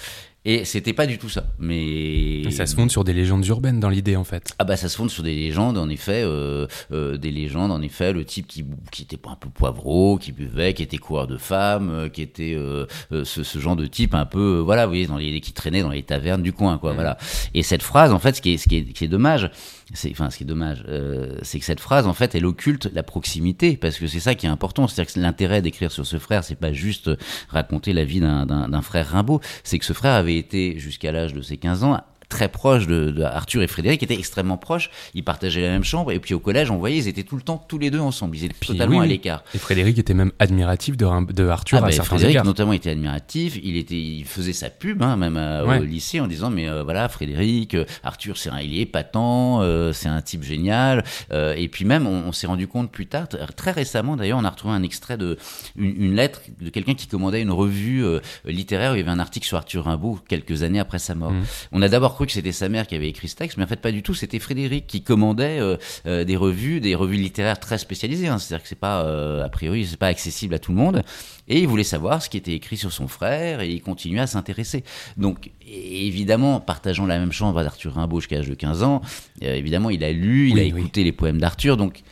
et 0.44 0.64
c'était 0.64 0.92
pas 0.92 1.06
du 1.06 1.18
tout 1.18 1.28
ça 1.28 1.44
mais 1.60 2.50
ça 2.50 2.66
se 2.66 2.74
fonde 2.74 2.90
sur 2.90 3.04
des 3.04 3.12
légendes 3.12 3.46
urbaines 3.46 3.78
dans 3.78 3.88
l'idée, 3.88 4.16
en 4.16 4.24
fait. 4.24 4.52
ah 4.58 4.64
bah 4.64 4.76
ça 4.76 4.88
se 4.88 4.96
fonde 4.96 5.10
sur 5.10 5.22
des 5.22 5.34
légendes 5.34 5.78
en 5.78 5.88
effet, 5.88 6.22
euh, 6.24 6.66
euh, 6.90 7.16
des 7.16 7.30
légendes 7.30 7.70
en 7.70 7.80
effet, 7.80 8.12
le 8.12 8.24
type 8.24 8.48
qui, 8.48 8.64
qui 8.90 9.02
était 9.02 9.18
un 9.28 9.36
peu 9.36 9.48
poivreau, 9.48 10.18
qui 10.18 10.32
buvait, 10.32 10.74
qui 10.74 10.82
était 10.82 10.98
coureur 10.98 11.28
de 11.28 11.36
femmes, 11.36 11.90
euh, 11.90 12.08
qui 12.08 12.22
était 12.22 12.54
euh, 12.56 12.86
euh, 13.12 13.24
ce, 13.24 13.44
ce 13.44 13.58
genre 13.60 13.76
de 13.76 13.86
type 13.86 14.14
un 14.16 14.26
peu, 14.26 14.56
euh, 14.58 14.60
voilà, 14.60 14.84
vous 14.86 14.90
voyez, 14.90 15.06
dans 15.06 15.16
les, 15.16 15.40
qui 15.40 15.52
traînait 15.52 15.82
dans 15.82 15.90
les 15.90 16.02
tavernes 16.02 16.42
du 16.42 16.52
coin, 16.52 16.76
quoi, 16.78 16.92
voilà. 16.92 17.16
Et 17.54 17.62
cette 17.62 17.82
phrase, 17.84 18.12
en 18.12 18.18
fait, 18.18 18.34
ce 18.34 18.42
qui 18.42 18.54
est, 18.54 18.58
ce 18.58 18.68
qui 18.68 18.76
est, 18.78 18.84
qui 18.84 19.04
est 19.04 19.08
dommage, 19.08 19.48
c'est, 19.94 20.10
enfin, 20.10 20.30
ce 20.30 20.36
qui 20.38 20.44
est 20.44 20.46
dommage, 20.46 20.84
euh, 20.88 21.36
c'est 21.42 21.58
que 21.58 21.64
cette 21.64 21.80
phrase, 21.80 22.06
en 22.06 22.14
fait, 22.14 22.34
elle 22.34 22.46
occulte 22.46 22.90
la 22.92 23.02
proximité, 23.02 23.76
parce 23.76 23.98
que 23.98 24.06
c'est 24.06 24.20
ça 24.20 24.34
qui 24.34 24.46
est 24.46 24.48
important, 24.48 24.88
c'est-à-dire 24.88 25.12
que 25.12 25.20
l'intérêt 25.20 25.62
d'écrire 25.62 25.90
sur 25.90 26.06
ce 26.06 26.18
frère, 26.18 26.44
c'est 26.44 26.56
pas 26.56 26.72
juste 26.72 27.10
raconter 27.48 27.92
la 27.92 28.04
vie 28.04 28.20
d'un, 28.20 28.82
frère 28.82 29.08
Rimbaud, 29.08 29.40
c'est 29.64 29.78
que 29.78 29.84
ce 29.84 29.92
frère 29.92 30.14
avait 30.14 30.36
été 30.36 30.78
jusqu'à 30.78 31.12
l'âge 31.12 31.34
de 31.34 31.42
ses 31.42 31.56
15 31.56 31.84
ans 31.84 32.00
très 32.32 32.48
proche 32.48 32.86
de, 32.86 33.10
de 33.10 33.22
Arthur 33.22 33.62
et 33.62 33.66
Frédéric, 33.68 34.02
étaient 34.02 34.14
extrêmement 34.18 34.56
proches. 34.56 34.90
Ils 35.14 35.22
partageaient 35.22 35.60
la 35.62 35.68
même 35.70 35.84
chambre. 35.84 36.10
Et 36.12 36.18
puis 36.18 36.34
au 36.34 36.40
collège, 36.40 36.70
on 36.70 36.78
voyait, 36.78 36.96
ils 36.98 37.08
étaient 37.08 37.22
tout 37.22 37.36
le 37.36 37.42
temps 37.42 37.64
tous 37.68 37.78
les 37.78 37.90
deux 37.90 38.00
ensemble. 38.00 38.36
Ils 38.36 38.44
étaient 38.46 38.54
Puis, 38.58 38.68
totalement 38.70 38.98
oui, 38.98 39.04
à 39.04 39.08
l'écart. 39.08 39.44
Et 39.54 39.58
Frédéric 39.58 39.98
était 39.98 40.14
même 40.14 40.32
admiratif 40.38 40.96
de, 40.96 41.32
de 41.32 41.46
Arthur 41.48 41.78
Ah 41.80 41.84
à 41.84 41.86
ben, 41.86 41.92
certains 41.92 42.08
Frédéric 42.16 42.34
égards. 42.34 42.44
notamment 42.44 42.72
était 42.72 42.90
admiratif. 42.90 43.58
Il 43.62 43.76
était, 43.76 43.94
il 44.00 44.24
faisait 44.24 44.52
sa 44.52 44.70
pub, 44.70 45.02
hein, 45.02 45.16
même 45.16 45.36
à- 45.36 45.64
Ouais. 45.64 45.78
au 45.78 45.84
lycée, 45.84 46.18
en 46.20 46.26
disant 46.26 46.50
mais 46.50 46.68
euh, 46.68 46.82
voilà 46.82 47.08
Frédéric, 47.08 47.74
euh, 47.74 47.84
Arthur, 48.02 48.36
c'est 48.36 48.50
un, 48.50 48.58
il 48.60 48.74
est 48.76 48.80
épatant, 48.82 49.60
euh, 49.62 49.92
c'est 49.92 50.08
un 50.08 50.20
type 50.22 50.42
génial. 50.42 51.04
Euh, 51.32 51.54
et 51.56 51.68
puis 51.68 51.84
même, 51.84 52.06
on, 52.06 52.24
on 52.28 52.32
s'est 52.32 52.46
rendu 52.48 52.66
compte 52.66 52.90
plus 52.90 53.06
tard, 53.06 53.26
très 53.56 53.70
récemment 53.70 54.16
d'ailleurs, 54.16 54.38
on 54.38 54.44
a 54.44 54.50
retrouvé 54.50 54.74
un 54.74 54.82
extrait 54.82 55.16
de 55.16 55.36
une, 55.76 55.94
une 56.06 56.14
lettre 56.16 56.40
de 56.60 56.70
quelqu'un 56.70 56.94
qui 56.94 57.06
commandait 57.06 57.42
une 57.42 57.50
revue 57.52 58.04
euh, 58.04 58.20
littéraire. 58.44 58.92
Où 58.92 58.94
il 58.94 58.98
y 58.98 59.02
avait 59.02 59.10
un 59.10 59.18
article 59.20 59.46
sur 59.46 59.56
Arthur 59.58 59.84
Rimbaud 59.84 60.18
quelques 60.26 60.62
années 60.62 60.80
après 60.80 60.98
sa 60.98 61.14
mort. 61.14 61.30
Mhm. 61.32 61.44
On 61.72 61.82
a 61.82 61.88
d'abord 61.88 62.14
cru 62.22 62.26
que 62.26 62.32
c'était 62.32 62.52
sa 62.52 62.68
mère 62.68 62.86
qui 62.86 62.94
avait 62.94 63.08
écrit 63.08 63.28
ce 63.28 63.36
texte, 63.36 63.56
mais 63.58 63.64
en 63.64 63.66
fait 63.66 63.80
pas 63.80 63.92
du 63.92 64.02
tout. 64.02 64.14
C'était 64.14 64.38
Frédéric 64.38 64.86
qui 64.86 65.02
commandait 65.02 65.58
euh, 65.60 65.76
euh, 66.06 66.24
des 66.24 66.36
revues, 66.36 66.80
des 66.80 66.94
revues 66.94 67.16
littéraires 67.16 67.58
très 67.58 67.78
spécialisées. 67.78 68.28
hein. 68.28 68.38
C'est-à-dire 68.38 68.62
que 68.62 68.68
c'est 68.68 68.78
pas, 68.78 69.02
euh, 69.04 69.44
a 69.44 69.48
priori, 69.48 69.84
c'est 69.86 69.96
pas 69.96 70.06
accessible 70.06 70.54
à 70.54 70.58
tout 70.58 70.70
le 70.72 70.78
monde. 70.78 71.02
Et 71.48 71.58
il 71.60 71.66
voulait 71.66 71.82
savoir 71.84 72.22
ce 72.22 72.28
qui 72.30 72.36
était 72.36 72.52
écrit 72.52 72.76
sur 72.76 72.92
son 72.92 73.08
frère 73.08 73.60
et 73.60 73.68
il 73.68 73.82
continuait 73.82 74.20
à 74.20 74.26
s'intéresser. 74.26 74.84
Donc, 75.16 75.50
évidemment, 75.66 76.60
partageant 76.60 77.06
la 77.06 77.18
même 77.18 77.32
chambre 77.32 77.62
d'Arthur 77.62 77.94
Rimbaud 77.94 78.20
jusqu'à 78.20 78.36
l'âge 78.36 78.48
de 78.48 78.54
15 78.54 78.82
ans, 78.84 79.02
euh, 79.42 79.54
évidemment, 79.54 79.90
il 79.90 80.04
a 80.04 80.12
lu, 80.12 80.48
il 80.50 80.54
Oui, 80.54 80.60
a 80.60 80.74
oui. 80.74 80.80
écouté 80.80 81.04
les 81.04 81.12
poèmes 81.12 81.38
d'Arthur. 81.40 81.76
Donc, 81.76 82.02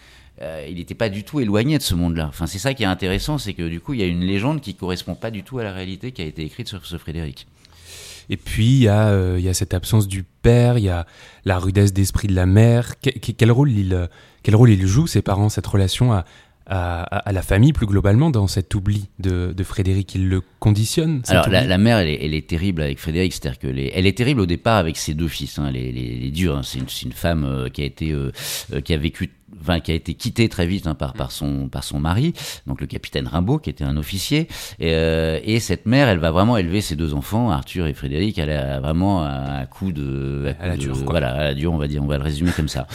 euh, 0.43 0.67
il 0.69 0.77
n'était 0.77 0.95
pas 0.95 1.09
du 1.11 1.23
tout 1.23 1.41
éloigné 1.41 1.79
de 1.79 1.83
ce 1.83 1.95
monde-là. 1.95 2.27
Enfin, 2.29 2.47
c'est 2.47 2.59
ça 2.59 2.75
qui 2.75 2.83
est 2.83 2.87
intéressant, 2.87 3.39
c'est 3.39 3.53
que 3.55 3.69
du 3.69 3.81
coup, 3.81 3.93
il 3.95 4.01
y 4.01 4.03
a 4.03 4.07
une 4.07 4.25
légende 4.25 4.61
qui 4.61 4.75
correspond 4.75 5.15
pas 5.15 5.31
du 5.31 5.43
tout 5.43 5.59
à 5.59 5.65
la 5.65 5.73
réalité 5.73 6.13
qui 6.13 6.23
a 6.23 6.25
été 6.25 6.43
écrite 6.43 6.67
sur 6.69 6.85
ce 6.85 6.97
Frédéric. 6.97 7.47
Et 8.33 8.37
puis, 8.37 8.67
il 8.67 8.83
y, 8.85 8.89
a, 8.89 9.09
euh, 9.09 9.37
il 9.39 9.45
y 9.45 9.49
a 9.49 9.55
cette 9.55 9.75
absence 9.75 10.07
du 10.07 10.23
père, 10.23 10.79
il 10.79 10.85
y 10.85 10.89
a 10.89 11.05
la 11.45 11.59
rudesse 11.59 11.93
d'esprit 11.93 12.29
de 12.29 12.35
la 12.35 12.47
mère. 12.47 12.99
Que- 13.01 13.11
que- 13.11 13.33
quel, 13.33 13.51
rôle 13.51 13.73
il, 13.73 13.93
euh, 13.93 14.07
quel 14.45 14.55
rôle 14.55 14.71
il 14.71 14.87
joue, 14.87 15.09
ses 15.09 15.21
parents, 15.21 15.49
cette 15.49 15.67
relation 15.67 16.13
à, 16.13 16.25
à, 16.67 17.03
à- 17.03 17.29
à 17.29 17.33
la 17.33 17.43
famille 17.43 17.73
plus 17.73 17.87
globalement 17.87 18.31
dans 18.31 18.47
cet 18.47 18.73
oubli 18.77 19.09
de, 19.19 19.53
de 19.53 19.65
Frédéric? 19.65 20.15
Il 20.15 20.29
le 20.29 20.43
conditionne 20.61 21.23
Alors 21.27 21.49
la, 21.49 21.77
mère, 21.77 21.99
elle 21.99 22.09
est, 22.09 22.25
elle 22.25 22.35
est 22.35 22.47
terrible 22.49 22.83
avec 22.83 23.01
Frédéric, 23.01 23.33
c'est-à-dire 23.33 23.59
que 23.59 23.67
les, 23.67 23.91
elle 23.95 24.07
est 24.07 24.17
terrible 24.17 24.41
au 24.43 24.47
départ 24.47 24.77
avec 24.77 24.97
ses 24.97 25.15
deux 25.15 25.27
fils. 25.29 25.59
Hein, 25.59 25.73
durs, 26.33 26.57
hein. 26.59 26.63
c'est 26.63 26.79
une, 27.03 27.13
femme 27.13 27.45
euh, 27.45 27.69
qui 27.69 27.83
a 27.83 27.85
été, 27.85 28.13
euh, 28.13 28.31
qui 28.85 28.95
a 28.95 28.97
vécu, 28.97 29.31
enfin 29.61 29.81
qui 29.81 29.91
a 29.93 29.95
été 29.95 30.15
quittée 30.15 30.49
très 30.49 30.67
vite 30.67 30.87
hein, 30.87 30.95
par, 30.95 31.13
par 31.13 31.33
son, 31.33 31.69
par 31.69 31.85
son 31.85 31.99
mari, 32.01 32.33
donc 32.67 32.81
le 32.81 32.87
capitaine 32.87 33.27
Rimbaud, 33.27 33.59
qui 33.59 33.71
était 33.71 33.85
un 33.85 33.97
officier. 33.97 34.49
Et, 34.79 34.95
euh, 34.95 35.39
et 35.45 35.61
cette 35.61 35.87
mère, 35.87 36.09
elle 36.09 36.19
va 36.19 36.31
vraiment 36.31 36.57
élever 36.57 36.81
ses 36.81 36.97
deux 36.97 37.15
enfants, 37.15 37.51
Arthur 37.51 37.87
et 37.87 37.95
Frédéric. 37.95 38.39
Elle 38.39 38.51
a 38.51 38.81
vraiment 38.81 39.23
un 39.25 39.67
coup 39.67 39.93
de, 39.93 40.55
À 40.61 40.67
la 40.69 40.77
de- 40.77 40.81
dure, 40.81 40.95
quoi. 41.05 41.11
Voilà, 41.11 41.33
à 41.35 41.45
la 41.45 41.55
dure, 41.55 41.73
on 41.73 41.79
va 41.79 41.89
dire, 41.89 42.03
on 42.03 42.07
va 42.07 42.17
le 42.19 42.25
résumer 42.25 42.51
comme 42.53 42.69
ça. 42.69 42.87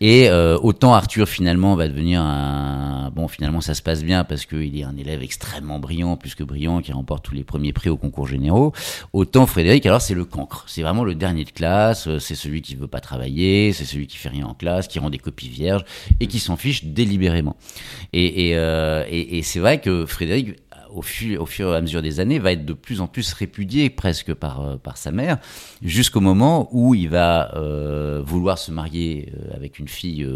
Et 0.00 0.28
euh, 0.30 0.58
autant 0.62 0.94
Arthur 0.94 1.28
finalement 1.28 1.74
va 1.76 1.88
devenir 1.88 2.20
un, 2.22 3.10
bon 3.14 3.28
finalement 3.28 3.60
ça 3.60 3.74
se 3.74 3.82
passe 3.82 4.02
bien 4.02 4.24
parce 4.24 4.46
qu'il 4.46 4.78
est 4.78 4.84
un 4.84 4.96
élève 4.96 5.22
extrêmement 5.22 5.78
brillant, 5.78 6.16
plus 6.16 6.34
que 6.34 6.44
brillant, 6.44 6.80
qui 6.80 6.92
remporte 6.92 7.24
tous 7.24 7.34
les 7.34 7.44
premiers 7.44 7.72
prix 7.72 7.90
au 7.90 7.96
concours 7.96 8.26
généraux. 8.26 8.72
Autant 9.12 9.46
Frédéric, 9.46 9.86
alors 9.86 10.00
c'est 10.00 10.14
le 10.14 10.24
cancre. 10.24 10.64
C'est 10.68 10.82
vraiment 10.82 11.04
le 11.04 11.14
dernier 11.14 11.44
de 11.44 11.50
classe. 11.50 12.06
euh, 12.08 12.18
C'est 12.18 12.34
celui 12.34 12.62
qui 12.62 12.74
veut 12.76 12.86
pas 12.88 13.00
travailler. 13.00 13.72
C'est 13.72 13.84
celui 13.84 14.06
qui 14.06 14.16
fait 14.16 14.28
rien 14.28 14.46
en 14.46 14.54
classe, 14.54 14.88
qui 14.88 14.98
rend 14.98 15.10
des 15.10 15.18
copies 15.18 15.48
vierges 15.48 15.84
et 16.20 16.26
qui 16.26 16.38
s'en 16.38 16.56
fiche 16.56 16.84
délibérément. 16.84 17.56
Euh, 18.14 19.04
et 19.08 19.42
c'est 19.42 19.60
vrai 19.60 19.80
que 19.80 20.06
Frédéric 20.06 20.56
au, 20.94 21.02
fur, 21.02 21.42
au 21.42 21.46
fur 21.46 21.72
et 21.72 21.76
à 21.76 21.80
mesure 21.80 22.02
des 22.02 22.20
années, 22.20 22.38
va 22.38 22.52
être 22.52 22.64
de 22.64 22.72
plus 22.72 23.00
en 23.00 23.06
plus 23.06 23.32
répudié 23.32 23.90
presque 23.90 24.34
par, 24.34 24.78
par 24.78 24.96
sa 24.96 25.10
mère, 25.12 25.38
jusqu'au 25.82 26.20
moment 26.20 26.68
où 26.72 26.94
il 26.94 27.08
va 27.08 27.52
vouloir 28.24 28.58
se 28.58 28.70
marier 28.70 29.32
avec 29.54 29.78
une 29.78 29.88
fille, 29.88 30.26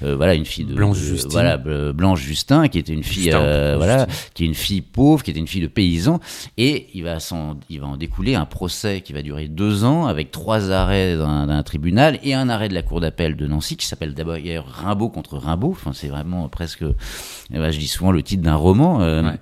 voilà, 0.00 0.34
une 0.34 0.44
fille 0.44 0.64
de 0.64 0.74
Blanche 0.74 0.98
Justin. 0.98 1.28
voilà, 1.30 1.56
Blanche 1.92 2.20
Justin, 2.20 2.68
qui 2.68 2.78
était 2.78 2.92
une 2.92 3.04
fille, 3.04 3.30
voilà, 3.30 4.06
qui 4.34 4.44
est 4.44 4.46
une 4.46 4.54
fille 4.54 4.82
pauvre, 4.82 5.22
qui 5.22 5.30
était 5.30 5.40
une 5.40 5.46
fille 5.46 5.62
de 5.62 5.66
paysan, 5.66 6.20
et 6.56 6.88
il 6.94 7.04
va, 7.04 7.18
il 7.70 7.80
va 7.80 7.86
en 7.86 7.96
découler 7.96 8.34
un 8.34 8.46
procès 8.46 9.00
qui 9.00 9.12
va 9.12 9.22
durer 9.22 9.48
deux 9.48 9.84
ans 9.84 10.06
avec 10.06 10.30
trois 10.30 10.70
arrêts 10.70 11.16
d'un 11.16 11.62
tribunal 11.62 12.18
et 12.22 12.34
un 12.34 12.48
arrêt 12.48 12.68
de 12.68 12.74
la 12.74 12.82
cour 12.82 13.00
d'appel 13.00 13.36
de 13.36 13.46
Nancy 13.46 13.76
qui 13.76 13.86
s'appelle 13.86 14.14
d'abord 14.14 14.36
Rimbaud 14.36 15.08
contre 15.08 15.36
Rimbaud. 15.38 15.70
Enfin, 15.70 15.92
c'est 15.92 16.08
vraiment 16.08 16.48
presque, 16.48 16.82
eh 16.82 17.58
ben, 17.58 17.70
je 17.70 17.78
dis 17.78 17.88
souvent 17.88 18.12
le 18.12 18.22
titre 18.22 18.42
d'un 18.42 18.54
roman. 18.54 19.00
Euh, 19.02 19.32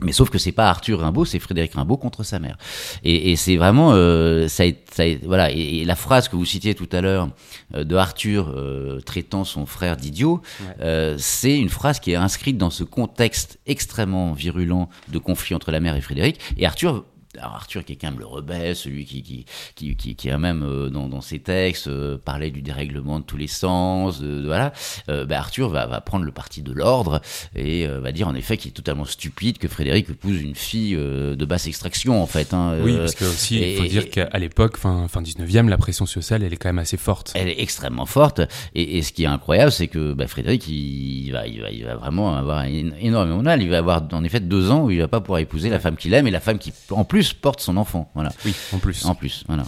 mais 0.00 0.12
sauf 0.12 0.30
que 0.30 0.38
c'est 0.38 0.52
pas 0.52 0.68
Arthur 0.68 1.00
Rimbaud, 1.00 1.24
c'est 1.24 1.38
Frédéric 1.38 1.74
Rimbaud 1.74 1.96
contre 1.96 2.24
sa 2.24 2.38
mère. 2.38 2.58
Et, 3.04 3.32
et 3.32 3.36
c'est 3.36 3.56
vraiment, 3.56 3.92
euh, 3.92 4.48
ça, 4.48 4.64
ça, 4.92 5.04
voilà. 5.24 5.50
Et, 5.50 5.84
la 5.84 5.96
phrase 5.96 6.28
que 6.28 6.36
vous 6.36 6.44
citiez 6.44 6.74
tout 6.74 6.88
à 6.92 7.00
l'heure 7.00 7.28
euh, 7.74 7.84
de 7.84 7.96
Arthur 7.96 8.52
euh, 8.54 9.00
traitant 9.00 9.44
son 9.44 9.66
frère 9.66 9.96
d'idiot, 9.96 10.42
euh, 10.80 11.16
c'est 11.18 11.56
une 11.56 11.68
phrase 11.68 12.00
qui 12.00 12.12
est 12.12 12.16
inscrite 12.16 12.58
dans 12.58 12.70
ce 12.70 12.84
contexte 12.84 13.58
extrêmement 13.66 14.32
virulent 14.32 14.88
de 15.08 15.18
conflit 15.18 15.54
entre 15.54 15.70
la 15.70 15.80
mère 15.80 15.94
et 15.94 16.00
Frédéric. 16.00 16.40
Et 16.56 16.66
Arthur 16.66 17.04
Arthur 17.40 17.84
qui 17.84 17.92
est 17.92 17.96
quand 17.96 18.10
même 18.10 18.18
le 18.18 18.26
rebelle, 18.26 18.76
celui 18.76 19.04
qui 19.04 19.22
qui 19.22 19.44
qui 19.74 19.96
qui, 19.96 20.14
qui 20.14 20.30
a 20.30 20.38
même 20.38 20.62
euh, 20.62 20.90
dans, 20.90 21.08
dans 21.08 21.20
ses 21.20 21.38
textes 21.38 21.88
euh, 21.88 22.18
parlé 22.18 22.50
du 22.50 22.62
dérèglement 22.62 23.20
de 23.20 23.24
tous 23.24 23.36
les 23.36 23.46
sens, 23.46 24.20
de, 24.20 24.44
voilà. 24.46 24.72
Euh, 25.08 25.24
ben 25.24 25.36
Arthur 25.36 25.68
va, 25.68 25.86
va 25.86 26.00
prendre 26.00 26.24
le 26.24 26.32
parti 26.32 26.62
de 26.62 26.72
l'ordre 26.72 27.20
et 27.54 27.86
va 27.86 28.12
dire 28.12 28.28
en 28.28 28.34
effet 28.34 28.56
qu'il 28.56 28.70
est 28.70 28.74
totalement 28.74 29.04
stupide 29.04 29.58
que 29.58 29.68
Frédéric 29.68 30.08
épouse 30.10 30.40
une 30.40 30.54
fille 30.54 30.94
de 30.94 31.44
basse 31.44 31.66
extraction 31.66 32.22
en 32.22 32.26
fait. 32.26 32.54
Hein, 32.54 32.78
oui, 32.82 32.96
parce 32.96 33.14
que 33.14 33.24
aussi 33.24 33.60
il 33.60 33.76
faut 33.76 33.84
dire 33.84 34.10
qu'à 34.10 34.38
l'époque, 34.38 34.76
fin 34.76 35.08
fin 35.08 35.22
19e, 35.22 35.68
la 35.68 35.76
pression 35.76 36.06
sociale 36.06 36.42
elle 36.42 36.52
est 36.52 36.56
quand 36.56 36.68
même 36.68 36.78
assez 36.78 36.96
forte. 36.96 37.32
Elle 37.34 37.48
est 37.48 37.60
extrêmement 37.60 38.06
forte 38.06 38.40
et, 38.74 38.98
et 38.98 39.02
ce 39.02 39.12
qui 39.12 39.24
est 39.24 39.26
incroyable 39.26 39.72
c'est 39.72 39.88
que 39.88 40.12
ben, 40.12 40.28
Frédéric 40.28 40.66
il, 40.68 41.30
va 41.32 41.46
il 41.46 41.60
va 41.60 41.70
il 41.70 41.84
va 41.84 41.96
vraiment 41.96 42.36
avoir 42.36 42.64
énormément 42.64 43.38
de 43.38 43.42
mal. 43.42 43.62
Il 43.62 43.70
va 43.70 43.78
avoir 43.78 44.02
en 44.12 44.24
effet 44.24 44.40
deux 44.40 44.70
ans 44.70 44.84
où 44.84 44.90
il 44.90 44.98
va 44.98 45.08
pas 45.08 45.20
pouvoir 45.20 45.40
épouser 45.40 45.70
la 45.70 45.80
femme 45.80 45.96
qu'il 45.96 46.14
aime 46.14 46.26
et 46.26 46.30
la 46.30 46.40
femme 46.40 46.58
qui 46.58 46.72
en 46.90 47.04
plus 47.04 47.23
porte 47.32 47.60
son 47.60 47.76
enfant. 47.76 48.10
Voilà. 48.14 48.32
Oui, 48.44 48.54
en 48.72 48.78
plus. 48.78 49.04
En 49.06 49.14
plus, 49.14 49.44
voilà. 49.46 49.64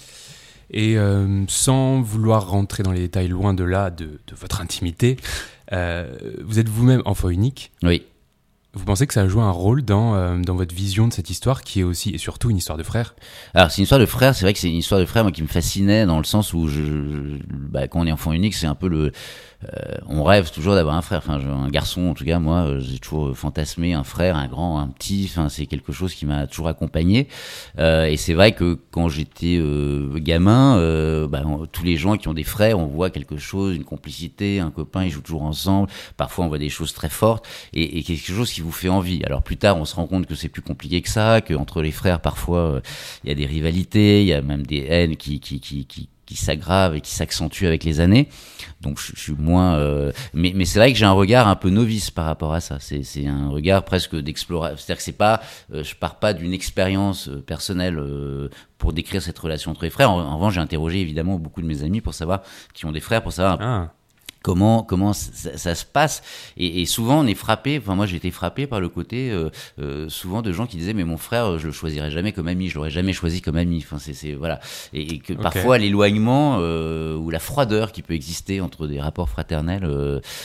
Et 0.71 0.99
euh, 0.99 1.45
sans 1.49 2.01
vouloir 2.01 2.51
rentrer 2.51 2.83
dans 2.83 2.93
les 2.93 3.01
détails 3.01 3.29
loin 3.29 3.55
de 3.55 3.65
là 3.65 3.91
de, 3.91 4.19
votre 4.39 4.61
intimité, 4.61 5.17
euh, 5.73 6.13
vous 6.45 6.59
êtes 6.59 6.69
vous-même 6.69 7.03
enfant 7.05 7.29
unique. 7.29 7.73
Oui. 7.83 8.03
Vous 8.75 8.85
pensez 8.85 9.07
que 9.07 9.15
ça 9.15 9.23
a 9.23 9.29
joué 9.29 9.43
un 9.43 9.51
rôle 9.51 9.83
dans, 9.83 10.15
euh, 10.17 10.37
dans 10.39 10.55
votre 10.55 10.75
vision 10.75 11.09
de 11.09 11.13
cette 11.13 11.31
histoire 11.31 11.63
qui 11.63 11.81
est 11.81 11.83
aussi 11.83 12.11
et 12.11 12.19
surtout 12.19 12.51
une 12.51 12.59
histoire 12.59 12.77
de 12.77 12.83
frère? 12.83 13.15
Alors 13.55 13.71
c'est 13.71 13.79
une 13.79 13.85
histoire 13.85 14.01
de 14.01 14.07
frère, 14.07 14.35
c'est 14.35 14.45
vrai 14.45 14.53
que 14.53 14.59
c'est 14.59 14.69
une 14.69 14.77
histoire 14.77 15.01
de 15.01 15.07
frère 15.07 15.23
moi, 15.23 15.33
qui 15.33 15.41
me 15.41 15.47
fascinait 15.47 16.05
dans 16.05 16.19
le 16.19 16.25
sens 16.25 16.53
où 16.53 16.69
je, 16.69 17.39
bah, 17.49 17.89
quand 17.89 18.01
on 18.01 18.07
est 18.07 18.13
enfant 18.13 18.35
unique 18.35 18.55
c'est 18.55 18.67
un 18.67 18.75
peu 18.75 18.89
le, 18.89 19.13
euh, 19.75 19.97
on 20.09 20.23
rêve 20.25 20.51
toujours 20.51 20.75
d'avoir 20.75 20.97
un 20.97 21.03
frère. 21.03 21.19
Enfin, 21.19 21.41
un 21.41 21.69
garçon, 21.69 22.09
en 22.09 22.15
tout 22.15 22.25
cas, 22.25 22.39
moi, 22.39 22.67
euh, 22.67 22.81
j'ai 22.81 22.99
toujours 22.99 23.37
fantasmé 23.37 23.95
un 23.95 24.05
frère, 24.05 24.37
un 24.37 24.47
grand, 24.47 24.79
un 24.79 24.89
petit. 24.89 25.29
Enfin, 25.31 25.49
c'est 25.49 25.67
quelque 25.67 25.93
chose 25.93 26.15
qui 26.15 26.27
m'a 26.27 26.47
toujours 26.47 26.69
accompagné. 26.69 27.29
Euh, 27.79 28.07
et 28.07 28.17
c'est 28.17 28.35
vrai 28.35 28.53
que 28.53 28.79
quand 28.91 29.09
j'étais 29.09 29.61
gamin, 30.17 31.27
bah, 31.29 31.43
tous 31.73 31.85
les 31.85 31.97
gens 31.97 32.17
qui 32.17 32.29
ont 32.29 32.35
des 32.35 32.45
frères, 32.45 32.79
on 32.79 32.87
voit 32.87 33.11
quelque 33.11 33.37
chose, 33.37 33.77
une 33.77 33.85
complicité, 33.85 34.61
un 34.61 34.71
copain, 34.71 35.05
ils 35.05 35.11
jouent 35.11 35.23
toujours 35.23 35.43
ensemble. 35.43 35.89
Parfois, 36.17 36.45
on 36.45 36.49
voit 36.49 36.59
des 36.59 36.69
choses 36.69 36.93
très 36.93 37.09
fortes 37.09 37.47
et, 37.73 38.03
quelque 38.03 38.33
chose 38.33 38.53
qui 38.53 38.61
vous 38.61 38.73
fait 38.73 38.89
envie. 38.89 39.23
Alors 39.25 39.43
plus 39.43 39.57
tard, 39.57 39.77
on 39.77 39.85
se 39.85 39.95
rend 39.95 40.07
compte 40.07 40.27
que 40.27 40.35
c'est 40.35 40.49
plus 40.49 40.63
compliqué 40.63 41.03
que 41.03 41.09
ça, 41.09 41.41
que 41.41 41.55
entre 41.55 41.83
les 41.83 41.93
frères, 41.93 42.21
parfois, 42.21 42.81
il 43.25 43.29
y 43.29 43.33
a 43.33 43.35
des 43.35 43.47
rivalités, 43.47 44.23
il 44.23 44.29
y 44.29 44.33
a 44.33 44.43
même 44.43 44.65
des 44.67 44.87
haines 44.89 45.17
qui, 45.17 45.41
qui, 45.41 45.61
qui, 45.61 45.87
qui 45.87 46.09
qui 46.27 46.37
s'aggrave 46.37 46.97
et 46.97 47.01
qui 47.01 47.13
s'accentue 47.13 47.65
avec 47.65 47.85
les 47.85 48.01
années. 48.01 48.29
Donc 48.81 49.01
je, 49.01 49.19
suis 49.19 49.33
moins. 49.33 49.77
Euh, 49.77 50.13
mais, 50.35 50.53
mais 50.55 50.65
c'est 50.65 50.79
vrai 50.79 50.93
que 50.93 50.99
j'ai 50.99 51.07
un 51.07 51.13
regard 51.13 51.49
un 51.49 51.57
peu 51.57 51.71
novice 51.71 52.11
par 52.11 52.27
rapport 52.27 52.53
à 52.53 52.61
ça. 52.61 52.79
C'est 52.81 53.27
un 53.27 53.49
regard 53.49 53.85
presque 53.85 54.17
d'exploration. 54.17 54.77
C'est-à-dire 54.77 54.97
que 54.99 55.03
c'est 55.03 55.13
pas. 55.13 55.41
Euh, 55.73 55.83
je 55.83 55.95
pars 55.95 56.19
pas 56.19 56.35
d'une 56.35 56.53
expérience 56.53 57.29
euh, 57.29 57.41
personnelle 57.41 58.03
pour 58.79 58.93
décrire 58.93 59.23
cette 59.23 59.39
relation 59.39 59.71
entre 59.71 59.85
les 59.85 59.91
frères. 59.91 60.11
En, 60.11 60.37
revanche, 60.37 60.55
j'ai 60.55 60.61
interrogé 60.61 61.01
évidemment 61.01 61.39
beaucoup 61.39 61.63
de 61.63 61.67
mes 61.67 61.83
amis 61.83 62.01
pour 62.01 62.15
savoir 62.15 62.43
qui 62.75 62.85
ont 62.85 62.93
des 62.93 63.01
frères, 63.01 63.23
pour 63.23 63.33
savoir. 63.33 63.91
Comment 64.47 64.85
comment 64.85 65.13
ça, 65.13 65.75
se 65.75 65.85
passe. 65.85 66.23
Et, 66.57 66.87
souvent 66.87 67.19
on 67.19 67.27
est 67.27 67.35
frappé 67.35 67.79
enfin 67.83 67.97
moi 67.97 68.07
j'ai 68.07 68.15
été 68.15 68.31
frappé 68.31 68.69
par 68.69 68.79
le 68.79 68.89
côté 68.89 69.33
euh, 69.33 69.51
euh, 69.81 70.09
souvent 70.09 70.41
de 70.41 70.53
gens 70.53 70.67
qui 70.67 70.77
disaient 70.77 70.95
mais 70.95 71.03
mon 71.03 71.17
frère 71.17 71.59
je 71.59 71.67
le 71.67 71.73
choisirais 71.73 72.13
jamais 72.13 72.31
comme 72.31 72.47
ami 72.47 72.69
je 72.69 72.77
l'aurais 72.77 72.91
jamais 72.91 73.13
choisi 73.13 73.43
comme 73.43 73.57
ami. 73.57 73.85
Enfin 73.85 73.99
c'est 73.99 74.35
voilà. 74.35 74.61
Et, 74.93 75.19
que 75.19 75.33
parfois 75.33 75.79
l'éloignement 75.79 76.59
euh, 76.61 77.17
ou 77.17 77.31
la 77.31 77.41
froideur 77.41 77.91
qui 77.91 78.03
peut 78.03 78.15
exister 78.15 78.61
entre 78.61 78.87
des 78.87 79.01
rapports 79.01 79.29
fraternels 79.29 79.85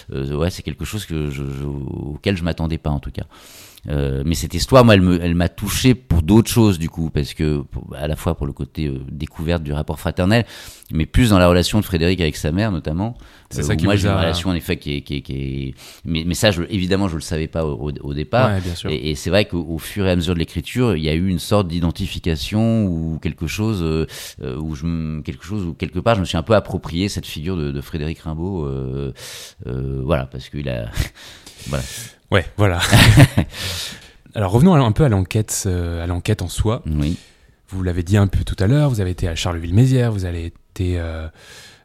ouais 0.09 0.49
c'est 0.49 0.63
quelque 0.63 0.85
chose 0.85 1.05
que 1.05 1.29
je, 1.29 1.43
je, 1.43 1.63
auquel 1.63 2.35
je 2.35 2.43
m'attendais 2.43 2.79
pas 2.79 2.89
en 2.89 2.99
tout 2.99 3.11
cas 3.11 3.25
euh, 3.89 4.21
mais 4.25 4.35
cette 4.35 4.53
histoire, 4.53 4.85
moi, 4.85 4.95
elle 4.95 5.35
m'a 5.35 5.49
touché 5.49 5.95
pour 5.95 6.21
d'autres 6.21 6.49
choses, 6.49 6.77
du 6.77 6.89
coup, 6.89 7.09
parce 7.09 7.33
que 7.33 7.63
à 7.95 8.07
la 8.07 8.15
fois 8.15 8.35
pour 8.35 8.45
le 8.45 8.53
côté 8.53 8.87
euh, 8.87 8.99
découverte 9.11 9.63
du 9.63 9.73
rapport 9.73 9.99
fraternel, 9.99 10.45
mais 10.91 11.05
plus 11.05 11.31
dans 11.31 11.39
la 11.39 11.47
relation 11.47 11.79
de 11.79 11.85
Frédéric 11.85 12.21
avec 12.21 12.35
sa 12.35 12.51
mère, 12.51 12.71
notamment. 12.71 13.17
C'est 13.49 13.63
ça 13.63 13.73
euh, 13.73 13.75
qui 13.75 13.85
moi, 13.85 13.95
j'ai 13.95 14.07
une 14.07 14.13
relation 14.13 14.49
en 14.49 14.53
effet 14.53 14.77
qui 14.77 14.97
est, 14.97 15.01
qui 15.01 15.17
est, 15.17 15.21
qui 15.21 15.33
est... 15.33 15.73
Mais, 16.05 16.23
mais, 16.25 16.35
ça, 16.35 16.51
je, 16.51 16.63
évidemment, 16.69 17.07
je 17.07 17.15
le 17.15 17.21
savais 17.21 17.47
pas 17.47 17.65
au, 17.65 17.91
au 18.01 18.13
départ. 18.13 18.51
Ouais, 18.51 18.61
bien 18.61 18.75
sûr. 18.75 18.89
Et, 18.91 19.09
et 19.09 19.15
c'est 19.15 19.29
vrai 19.29 19.45
qu'au 19.45 19.77
fur 19.79 20.05
et 20.05 20.11
à 20.11 20.15
mesure 20.15 20.35
de 20.35 20.39
l'écriture, 20.39 20.95
il 20.95 21.03
y 21.03 21.09
a 21.09 21.13
eu 21.13 21.27
une 21.27 21.39
sorte 21.39 21.67
d'identification 21.67 22.85
ou 22.85 23.19
quelque 23.19 23.47
chose 23.47 23.81
où 23.81 24.75
je, 24.75 25.21
quelque 25.21 25.43
chose 25.43 25.65
où 25.65 25.73
quelque 25.73 25.99
part, 25.99 26.15
je 26.15 26.21
me 26.21 26.25
suis 26.25 26.37
un 26.37 26.43
peu 26.43 26.53
approprié 26.53 27.09
cette 27.09 27.25
figure 27.25 27.57
de, 27.57 27.71
de 27.71 27.81
Frédéric 27.81 28.19
Rimbaud. 28.19 28.69
voilà, 29.65 30.27
parce 30.27 30.49
qu'il 30.49 30.69
a. 30.69 30.91
voilà. 31.67 31.83
Ouais, 32.31 32.45
voilà. 32.57 32.79
Alors 34.35 34.51
revenons 34.51 34.73
un 34.73 34.91
peu 34.91 35.03
à 35.03 35.09
l'enquête, 35.09 35.63
euh, 35.65 36.03
à 36.03 36.07
l'enquête 36.07 36.41
en 36.41 36.47
soi. 36.47 36.81
Oui. 36.85 37.17
Vous 37.69 37.83
l'avez 37.83 38.03
dit 38.03 38.17
un 38.17 38.27
peu 38.27 38.43
tout 38.43 38.55
à 38.59 38.67
l'heure, 38.67 38.89
vous 38.89 39.01
avez 39.01 39.11
été 39.11 39.27
à 39.27 39.35
Charleville-Mézières, 39.35 40.11
vous 40.11 40.25
avez 40.25 40.45
été, 40.45 40.99
euh, 40.99 41.27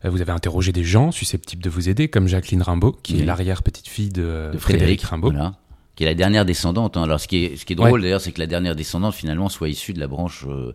vous 0.05 0.21
avez 0.21 0.33
interrogé 0.33 0.73
des 0.73 0.85
gens 0.85 1.13
susceptibles 1.13 1.63
de 1.63 1.71
vous 1.71 1.89
aider, 1.89 2.09
comme 2.09 2.27
Jacqueline 2.27 2.63
Rimbaud, 2.63 2.93
qui 3.03 3.21
est 3.21 3.25
l'arrière 3.25 3.63
petite 3.63 3.89
fille 3.89 4.09
de, 4.09 4.51
Frédéric, 4.59 5.03
Rimbaud. 5.03 5.31
Voilà 5.31 5.55
qui 5.97 6.05
est 6.05 6.07
la 6.07 6.15
dernière 6.15 6.45
descendante. 6.45 6.99
Hein. 6.99 7.05
Alors 7.05 7.19
ce 7.19 7.27
qui 7.27 7.45
est, 7.45 7.57
ce 7.57 7.65
qui 7.65 7.73
est 7.73 7.77
drôle 7.77 8.03
d'ailleurs, 8.03 8.21
c'est 8.21 8.31
que 8.31 8.39
la 8.39 8.47
dernière 8.47 8.77
descendante 8.77 9.15
finalement 9.15 9.49
soit 9.49 9.71
issue 9.71 9.95
de 9.95 9.99
la 9.99 10.07
branche, 10.07 10.45
euh, 10.47 10.75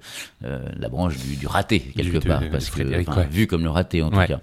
la 0.78 0.90
branche 0.90 1.16
du, 1.16 1.36
du 1.36 1.46
raté 1.46 1.80
quelque 1.80 2.18
part, 2.18 2.42
parce 2.52 2.72
que 2.72 3.30
vu 3.30 3.46
comme 3.46 3.64
le 3.64 3.70
raté 3.70 4.02
en 4.02 4.10
tout 4.10 4.18
cas. 4.18 4.42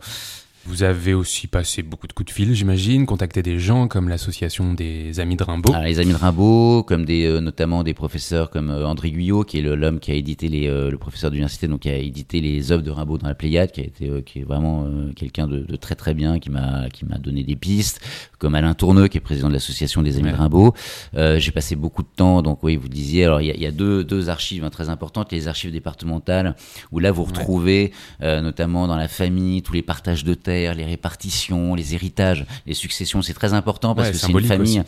Vous 0.69 0.83
avez 0.83 1.15
aussi 1.15 1.47
passé 1.47 1.83
beaucoup 1.83 2.07
de 2.07 2.13
coups 2.13 2.27
de 2.27 2.31
fil, 2.31 2.55
j'imagine, 2.55 3.07
contacté 3.07 3.43
des 3.43 3.59
gens 3.59 3.89
comme 3.89 4.11
l'association 4.11 4.75
des 4.75 5.19
Amis 5.19 5.35
de 5.35 5.43
Rimbaud. 5.43 5.73
Ah, 5.75 5.83
les 5.83 5.99
Amis 5.99 6.13
de 6.13 6.19
Rimbaud, 6.19 6.83
comme 6.83 7.07
des, 7.07 7.25
euh, 7.25 7.41
notamment 7.41 7.83
des 7.83 7.95
professeurs 7.95 8.51
comme 8.51 8.69
euh, 8.69 8.87
André 8.87 9.11
Guyot, 9.11 9.45
qui 9.45 9.61
est 9.61 9.63
l'homme 9.63 9.99
qui 9.99 10.11
a 10.11 10.15
édité 10.15 10.49
les, 10.49 10.69
euh, 10.69 10.91
le 10.91 10.99
professeur 10.99 11.31
d'université, 11.31 11.69
donc 11.69 11.81
qui 11.81 11.89
a 11.89 11.97
édité 11.97 12.43
les 12.43 12.71
œuvres 12.71 12.83
de 12.83 12.91
Rimbaud 12.91 13.17
dans 13.17 13.29
la 13.29 13.35
Pléiade, 13.35 13.73
qui 13.73 13.81
a 13.81 13.85
été, 13.85 14.23
qui 14.25 14.41
est 14.41 14.45
vraiment 14.45 14.87
quelqu'un 15.17 15.47
de, 15.47 15.61
de, 15.61 15.77
très 15.77 15.95
très 15.95 16.13
bien, 16.13 16.39
qui 16.39 16.51
m'a, 16.51 16.91
qui 16.91 17.07
m'a 17.07 17.17
donné 17.17 17.45
des 17.45 17.57
pistes, 17.57 18.03
comme 18.39 18.55
Alain 18.55 18.75
Tourneux, 18.75 19.09
qui 19.09 19.17
est 19.17 19.23
président 19.23 19.49
de 19.49 19.55
l'association 19.55 20.03
des 20.03 20.19
Amis 20.19 20.33
de 20.33 20.37
Rimbaud. 20.37 20.75
J'ai 21.15 21.51
passé 21.51 21.77
beaucoup 21.77 22.03
de 22.03 22.11
temps, 22.15 22.43
donc 22.43 22.63
oui, 22.63 22.77
vous 22.77 22.89
disiez, 22.89 23.25
alors 23.25 23.41
il 23.41 23.47
y 23.47 23.51
a, 23.51 23.57
y 23.57 23.65
a, 23.65 23.73
deux, 23.73 24.05
deux 24.05 24.29
archives 24.29 24.67
hein, 24.67 24.71
très 24.71 24.91
importantes, 24.91 25.33
les 25.33 25.49
archives 25.49 25.73
départementales, 25.73 26.57
où 26.93 26.99
là 26.99 27.11
vous 27.11 27.25
retrouvez, 27.25 27.93
notamment 28.21 28.87
dans 28.87 28.97
la 28.97 29.09
famille, 29.09 29.63
tous 29.63 29.73
les 29.73 29.83
partages 29.83 30.25
de 30.25 30.35
terres 30.35 30.58
les 30.67 30.85
répartitions, 30.85 31.75
les 31.75 31.95
héritages, 31.95 32.47
les 32.67 32.75
successions, 32.75 33.23
c'est 33.23 33.35
très 33.35 33.53
important 33.55 33.95
parce 33.95 34.11
que 34.11 34.17
c'est 34.17 34.33
une 34.33 34.45
famille. 34.45 34.83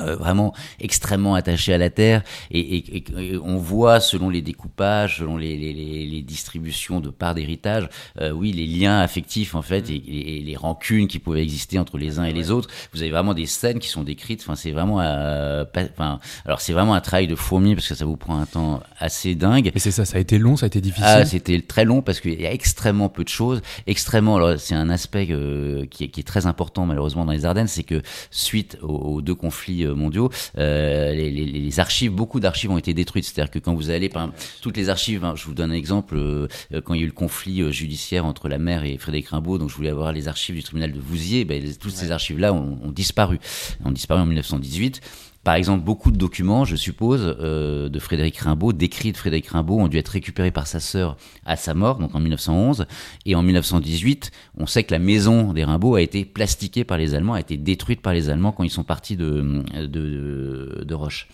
Euh, 0.00 0.14
vraiment 0.14 0.52
extrêmement 0.78 1.34
attaché 1.34 1.72
à 1.72 1.78
la 1.78 1.88
terre 1.88 2.22
et, 2.50 3.02
on 3.42 3.56
voit 3.56 3.98
selon 3.98 4.28
les 4.28 4.42
découpages, 4.42 5.18
selon 5.18 5.38
les, 5.38 5.56
les, 5.56 6.22
distributions 6.22 7.00
de 7.00 7.08
parts 7.08 7.34
d'héritage, 7.34 7.88
euh, 8.20 8.30
oui 8.30 8.52
les 8.52 8.66
liens 8.66 8.98
affectifs 9.00 9.54
en 9.54 9.62
fait 9.62 9.88
et, 9.88 10.42
les 10.44 10.56
rancunes 10.56 11.08
qui 11.08 11.18
pouvaient 11.18 11.42
exister 11.42 11.78
entre 11.78 11.96
les 11.96 12.18
uns 12.18 12.24
et 12.24 12.34
les 12.34 12.50
autres. 12.50 12.68
Vous 12.92 13.00
avez 13.00 13.10
vraiment 13.10 13.32
des 13.32 13.46
scènes 13.46 13.78
qui 13.78 13.88
sont 13.88 14.02
décrites. 14.02 14.42
Enfin 14.42 14.54
c'est 14.54 14.70
vraiment, 14.70 15.00
euh, 15.00 15.64
enfin 15.74 16.18
alors 16.44 16.60
c'est 16.60 16.74
vraiment 16.74 16.94
un 16.94 17.00
travail 17.00 17.26
de 17.26 17.34
fourmi 17.34 17.74
parce 17.74 17.88
que 17.88 17.94
ça 17.94 18.04
vous 18.04 18.18
prend 18.18 18.38
un 18.38 18.46
temps 18.46 18.82
assez 18.98 19.34
dingue. 19.34 19.72
Et 19.74 19.78
c'est 19.78 19.92
ça, 19.92 20.04
ça 20.04 20.18
a 20.18 20.20
été 20.20 20.38
long, 20.38 20.56
ça 20.56 20.66
a 20.66 20.68
été 20.68 20.82
difficile? 20.82 21.06
Ah 21.06 21.24
c'était 21.24 21.60
très 21.62 21.86
long 21.86 22.02
parce 22.02 22.20
qu'il 22.20 22.40
y 22.40 22.46
a 22.46 22.52
extrêmement 22.52 23.08
peu 23.08 23.24
de 23.24 23.30
choses, 23.30 23.62
extrêmement. 23.86 24.36
Alors 24.36 24.58
c'est 24.58 24.74
un 24.74 24.90
aspect 24.90 25.26
qui, 25.26 26.04
est, 26.04 26.08
qui, 26.08 26.20
est, 26.20 26.24
très 26.24 26.46
important 26.46 26.84
malheureusement 26.84 27.24
dans 27.24 27.32
les 27.32 27.46
Ardennes, 27.46 27.68
c'est 27.68 27.84
que 27.84 28.02
suite 28.30 28.76
aux 28.82 29.22
deux 29.22 29.34
conflits 29.34 29.85
euh, 29.86 29.94
mondiaux, 29.94 30.30
euh, 30.58 31.12
les, 31.12 31.30
les, 31.30 31.44
les, 31.44 31.80
archives, 31.80 32.12
beaucoup 32.12 32.40
d'archives 32.40 32.70
ont 32.70 32.78
été 32.78 32.94
détruites. 32.94 33.24
C'est-à-dire 33.24 33.50
que 33.50 33.58
quand 33.58 33.74
vous 33.74 33.90
allez, 33.90 34.08
par 34.08 34.24
exemple, 34.24 34.40
toutes 34.62 34.76
les 34.76 34.88
archives, 34.88 35.24
hein, 35.24 35.34
je 35.36 35.44
vous 35.44 35.54
donne 35.54 35.70
un 35.70 35.74
exemple, 35.74 36.16
euh, 36.16 36.48
quand 36.84 36.94
il 36.94 37.00
y 37.00 37.00
a 37.00 37.04
eu 37.04 37.08
le 37.08 37.12
conflit 37.12 37.72
judiciaire 37.72 38.24
entre 38.24 38.48
la 38.48 38.58
mère 38.58 38.84
et 38.84 38.98
Frédéric 38.98 39.28
Rimbaud, 39.28 39.58
donc 39.58 39.70
je 39.70 39.76
voulais 39.76 39.90
avoir 39.90 40.12
les 40.12 40.28
archives 40.28 40.54
du 40.54 40.62
tribunal 40.62 40.92
de 40.92 41.00
Vouziers, 41.00 41.44
ben, 41.44 41.62
toutes 41.80 41.92
ces 41.92 42.12
archives-là 42.12 42.52
ont, 42.52 42.78
ont 42.82 42.92
disparu, 42.92 43.38
ont 43.84 43.92
disparu 43.92 44.20
en 44.20 44.26
1918 44.26 45.00
par 45.46 45.54
exemple, 45.54 45.84
beaucoup 45.84 46.10
de 46.10 46.16
documents, 46.16 46.64
je 46.64 46.74
suppose, 46.74 47.36
euh, 47.38 47.88
de 47.88 47.98
Frédéric 48.00 48.36
Rimbaud, 48.38 48.72
d'écrits 48.72 49.12
de 49.12 49.16
Frédéric 49.16 49.46
Rimbaud, 49.46 49.78
ont 49.78 49.86
dû 49.86 49.96
être 49.96 50.08
récupérés 50.08 50.50
par 50.50 50.66
sa 50.66 50.80
sœur 50.80 51.16
à 51.44 51.54
sa 51.54 51.72
mort, 51.72 52.00
donc 52.00 52.16
en 52.16 52.18
1911. 52.18 52.86
Et 53.26 53.36
en 53.36 53.44
1918, 53.44 54.32
on 54.58 54.66
sait 54.66 54.82
que 54.82 54.92
la 54.92 54.98
maison 54.98 55.52
des 55.52 55.62
Rimbaud 55.62 55.94
a 55.94 56.02
été 56.02 56.24
plastiquée 56.24 56.82
par 56.82 56.98
les 56.98 57.14
Allemands, 57.14 57.34
a 57.34 57.40
été 57.40 57.56
détruite 57.56 58.00
par 58.02 58.12
les 58.12 58.28
Allemands 58.28 58.50
quand 58.50 58.64
ils 58.64 58.70
sont 58.70 58.82
partis 58.82 59.14
de, 59.14 59.62
de, 59.86 60.94
Roche, 60.94 61.28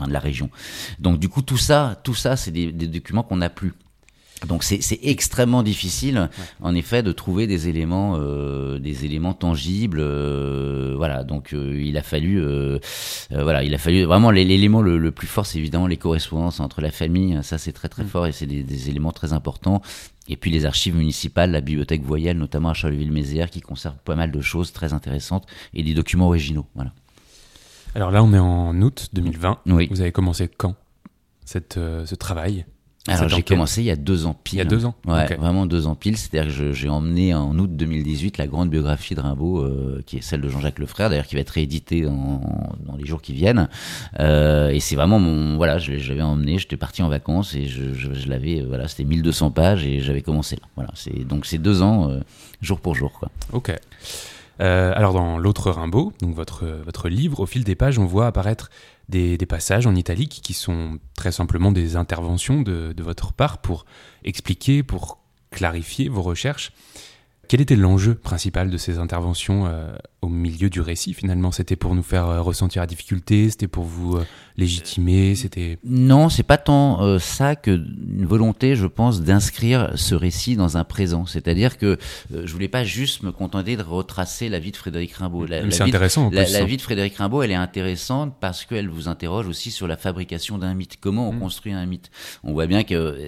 de 0.00 0.10
la 0.10 0.20
région. 0.20 0.48
Donc 0.98 1.18
du 1.18 1.28
coup, 1.28 1.42
tout 1.42 1.58
ça, 1.58 2.00
tout 2.02 2.14
ça, 2.14 2.36
c'est 2.36 2.50
des 2.50 2.72
documents 2.72 3.24
qu'on 3.24 3.36
n'a 3.36 3.50
plus. 3.50 3.74
Donc 4.46 4.62
c'est 4.64 4.98
extrêmement 5.02 5.62
difficile, 5.62 6.28
en 6.60 6.74
effet, 6.74 7.02
de 7.02 7.12
trouver 7.12 7.46
des 7.46 7.68
éléments, 7.68 8.16
euh, 8.18 8.78
des 8.78 9.04
éléments 9.04 9.34
tangibles. 9.34 10.00
Euh, 10.00 10.94
voilà, 10.96 11.24
donc 11.24 11.52
euh, 11.52 11.80
il 11.82 11.96
a 11.96 12.02
fallu, 12.02 12.40
euh, 12.40 12.78
euh, 13.32 13.42
voilà, 13.42 13.62
il 13.62 13.74
a 13.74 13.78
fallu 13.78 14.04
vraiment 14.04 14.30
l'élément 14.30 14.82
le, 14.82 14.98
le, 14.98 15.12
plus 15.12 15.26
fort, 15.26 15.46
c'est 15.46 15.58
évidemment 15.58 15.86
les 15.86 15.96
correspondances 15.96 16.60
entre 16.60 16.80
la 16.80 16.90
famille. 16.90 17.38
Ça 17.42 17.58
c'est 17.58 17.72
très 17.72 17.88
très 17.88 18.04
mm. 18.04 18.08
fort 18.08 18.26
et 18.26 18.32
c'est 18.32 18.46
des, 18.46 18.62
des, 18.62 18.90
éléments 18.90 19.12
très 19.12 19.32
importants. 19.32 19.82
Et 20.28 20.36
puis 20.36 20.50
les 20.50 20.64
archives 20.64 20.96
municipales, 20.96 21.50
la 21.50 21.60
bibliothèque 21.60 22.02
Voyelle, 22.02 22.38
notamment 22.38 22.70
à 22.70 22.74
Charleville-Mézières, 22.74 23.50
qui 23.50 23.60
conserve 23.60 23.96
pas 24.04 24.14
mal 24.14 24.30
de 24.30 24.40
choses 24.40 24.72
très 24.72 24.92
intéressantes 24.92 25.46
et 25.74 25.82
des 25.82 25.94
documents 25.94 26.26
originaux. 26.26 26.66
Voilà. 26.74 26.92
Alors 27.94 28.10
là, 28.10 28.24
on 28.24 28.32
est 28.32 28.38
en 28.38 28.80
août 28.80 29.10
2020. 29.12 29.60
Oui. 29.66 29.88
Vous 29.90 30.00
avez 30.00 30.12
commencé 30.12 30.48
quand 30.48 30.74
cette, 31.44 31.74
ce 31.74 32.14
travail? 32.14 32.64
Alors 33.06 33.28
j'ai 33.28 33.42
commencé 33.42 33.82
il 33.82 33.84
y 33.86 33.90
a 33.90 33.96
deux 33.96 34.24
ans 34.24 34.34
pile. 34.44 34.56
Il 34.56 34.58
y 34.58 34.62
a 34.62 34.64
deux 34.64 34.86
ans 34.86 34.94
Ouais, 35.06 35.24
okay. 35.24 35.34
vraiment 35.34 35.66
deux 35.66 35.86
ans 35.86 35.94
pile. 35.94 36.16
C'est-à-dire 36.16 36.56
que 36.56 36.72
j'ai 36.72 36.88
emmené 36.88 37.34
en 37.34 37.58
août 37.58 37.70
2018 37.76 38.38
la 38.38 38.46
grande 38.46 38.70
biographie 38.70 39.14
de 39.14 39.20
Rimbaud, 39.20 39.60
euh, 39.60 40.02
qui 40.06 40.16
est 40.16 40.20
celle 40.22 40.40
de 40.40 40.48
Jean-Jacques 40.48 40.78
Lefrère, 40.78 41.10
d'ailleurs 41.10 41.26
qui 41.26 41.34
va 41.34 41.42
être 41.42 41.50
rééditée 41.50 42.02
dans, 42.02 42.40
dans 42.86 42.96
les 42.96 43.04
jours 43.04 43.20
qui 43.20 43.34
viennent. 43.34 43.68
Euh, 44.20 44.70
et 44.70 44.80
c'est 44.80 44.96
vraiment 44.96 45.18
mon... 45.18 45.56
Voilà, 45.56 45.76
je, 45.78 45.98
je 45.98 46.08
l'avais 46.08 46.22
emmené, 46.22 46.58
j'étais 46.58 46.78
parti 46.78 47.02
en 47.02 47.08
vacances 47.08 47.54
et 47.54 47.66
je, 47.66 47.92
je, 47.92 48.14
je 48.14 48.28
l'avais... 48.28 48.62
Voilà, 48.62 48.88
c'était 48.88 49.04
1200 49.04 49.50
pages 49.50 49.84
et 49.84 50.00
j'avais 50.00 50.22
commencé 50.22 50.56
là. 50.56 50.62
Voilà, 50.74 50.90
c'est 50.94 51.26
donc 51.26 51.44
c'est 51.44 51.58
deux 51.58 51.82
ans, 51.82 52.10
euh, 52.10 52.20
jour 52.62 52.80
pour 52.80 52.94
jour. 52.94 53.12
Quoi. 53.12 53.30
Ok. 53.52 53.70
Euh, 54.60 54.92
alors 54.94 55.12
dans 55.12 55.38
l'autre 55.38 55.70
Rimbaud, 55.70 56.12
donc 56.20 56.34
votre, 56.34 56.66
votre 56.84 57.08
livre, 57.08 57.40
au 57.40 57.46
fil 57.46 57.64
des 57.64 57.74
pages, 57.74 57.98
on 57.98 58.06
voit 58.06 58.26
apparaître 58.26 58.70
des, 59.08 59.36
passages 59.48 59.86
en 59.86 59.94
italique 59.94 60.40
qui 60.42 60.54
sont 60.54 60.98
très 61.16 61.32
simplement 61.32 61.72
des 61.72 61.96
interventions 61.96 62.62
de, 62.62 62.92
de, 62.92 63.02
votre 63.02 63.32
part 63.32 63.58
pour 63.58 63.84
expliquer, 64.24 64.82
pour 64.82 65.18
clarifier 65.50 66.08
vos 66.08 66.22
recherches. 66.22 66.72
Quel 67.48 67.60
était 67.60 67.76
l'enjeu 67.76 68.14
principal 68.14 68.70
de 68.70 68.76
ces 68.76 68.98
interventions 68.98 69.66
euh, 69.66 69.94
au 70.24 70.28
milieu 70.28 70.70
du 70.70 70.80
récit 70.80 71.14
finalement 71.14 71.52
C'était 71.52 71.76
pour 71.76 71.94
nous 71.94 72.02
faire 72.02 72.26
euh, 72.26 72.40
ressentir 72.40 72.82
la 72.82 72.86
difficulté 72.86 73.50
C'était 73.50 73.68
pour 73.68 73.84
vous 73.84 74.16
euh, 74.16 74.24
légitimer 74.56 75.34
C'était 75.34 75.78
Non, 75.84 76.28
c'est 76.28 76.42
pas 76.42 76.56
tant 76.56 77.02
euh, 77.02 77.18
ça 77.18 77.56
que 77.56 77.70
une 77.70 78.26
volonté, 78.26 78.76
je 78.76 78.86
pense, 78.86 79.22
d'inscrire 79.22 79.92
ce 79.96 80.14
récit 80.14 80.56
dans 80.56 80.76
un 80.76 80.84
présent. 80.84 81.26
C'est-à-dire 81.26 81.78
que 81.78 81.98
je 82.30 82.52
voulais 82.52 82.68
pas 82.68 82.84
juste 82.84 83.22
me 83.22 83.32
contenter 83.32 83.76
de 83.76 83.82
retracer 83.82 84.48
la 84.48 84.58
vie 84.58 84.70
de 84.70 84.76
Frédéric 84.76 85.12
Rimbaud. 85.14 85.46
C'est 85.70 85.82
intéressant. 85.82 86.30
De, 86.30 86.36
la, 86.36 86.48
la, 86.48 86.64
vie 86.64 86.76
de 86.76 86.82
Frédéric 86.82 87.16
Rimbaud, 87.16 87.42
elle 87.42 87.50
est 87.50 87.56
intéressante 87.56 88.34
parce 88.40 88.64
qu'elle 88.64 88.88
vous 88.88 89.08
interroge 89.08 89.46
aussi 89.48 89.70
sur 89.70 89.86
la 89.86 89.96
fabrication 89.96 90.58
d'un 90.58 90.74
mythe. 90.74 90.96
Comment 91.00 91.28
on 91.28 91.32
mmh. 91.32 91.40
construit 91.40 91.72
un 91.72 91.84
mythe? 91.86 92.10
On 92.44 92.52
voit 92.52 92.66
bien 92.66 92.84
que 92.84 93.18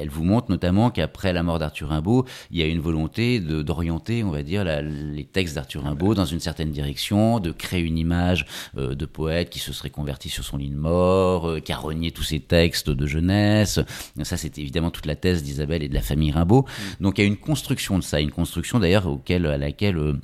elle 0.00 0.10
vous 0.10 0.24
montre 0.24 0.50
notamment 0.50 0.90
qu'après 0.90 1.32
la 1.32 1.42
mort 1.42 1.58
d'Arthur 1.58 1.88
Rimbaud, 1.88 2.26
il 2.50 2.58
y 2.58 2.62
a 2.62 2.66
une 2.66 2.80
volonté 2.80 3.40
de 3.40 3.62
d'orienter, 3.62 4.24
on 4.24 4.30
va 4.30 4.42
dire, 4.42 4.64
la, 4.64 4.82
les 4.82 5.24
textes 5.24 5.54
d'Arthur 5.54 5.84
Rimbaud 5.84 6.14
dans 6.14 6.24
une 6.24 6.40
certaine 6.42 6.70
direction, 6.70 7.40
de 7.40 7.52
créer 7.52 7.80
une 7.80 7.98
image 7.98 8.46
euh, 8.76 8.94
de 8.94 9.06
poète 9.06 9.50
qui 9.50 9.58
se 9.58 9.72
serait 9.72 9.90
converti 9.90 10.28
sur 10.28 10.44
son 10.44 10.56
lit 10.56 10.70
de 10.70 10.76
mort, 10.76 11.48
euh, 11.48 11.60
qui 11.60 11.72
a 11.72 11.76
renié 11.76 12.10
tous 12.10 12.22
ses 12.22 12.40
textes 12.40 12.90
de 12.90 13.06
jeunesse. 13.06 13.80
Ça, 14.22 14.36
c'était 14.36 14.60
évidemment 14.60 14.90
toute 14.90 15.06
la 15.06 15.16
thèse 15.16 15.42
d'Isabelle 15.42 15.82
et 15.82 15.88
de 15.88 15.94
la 15.94 16.02
famille 16.02 16.32
Rimbaud. 16.32 16.62
Mmh. 16.62 17.02
Donc 17.02 17.18
il 17.18 17.22
y 17.22 17.24
a 17.24 17.28
une 17.28 17.36
construction 17.36 17.98
de 17.98 18.04
ça, 18.04 18.20
une 18.20 18.30
construction 18.30 18.78
d'ailleurs 18.78 19.06
auquel, 19.06 19.46
à 19.46 19.56
laquelle 19.56 19.96
euh, 19.96 20.14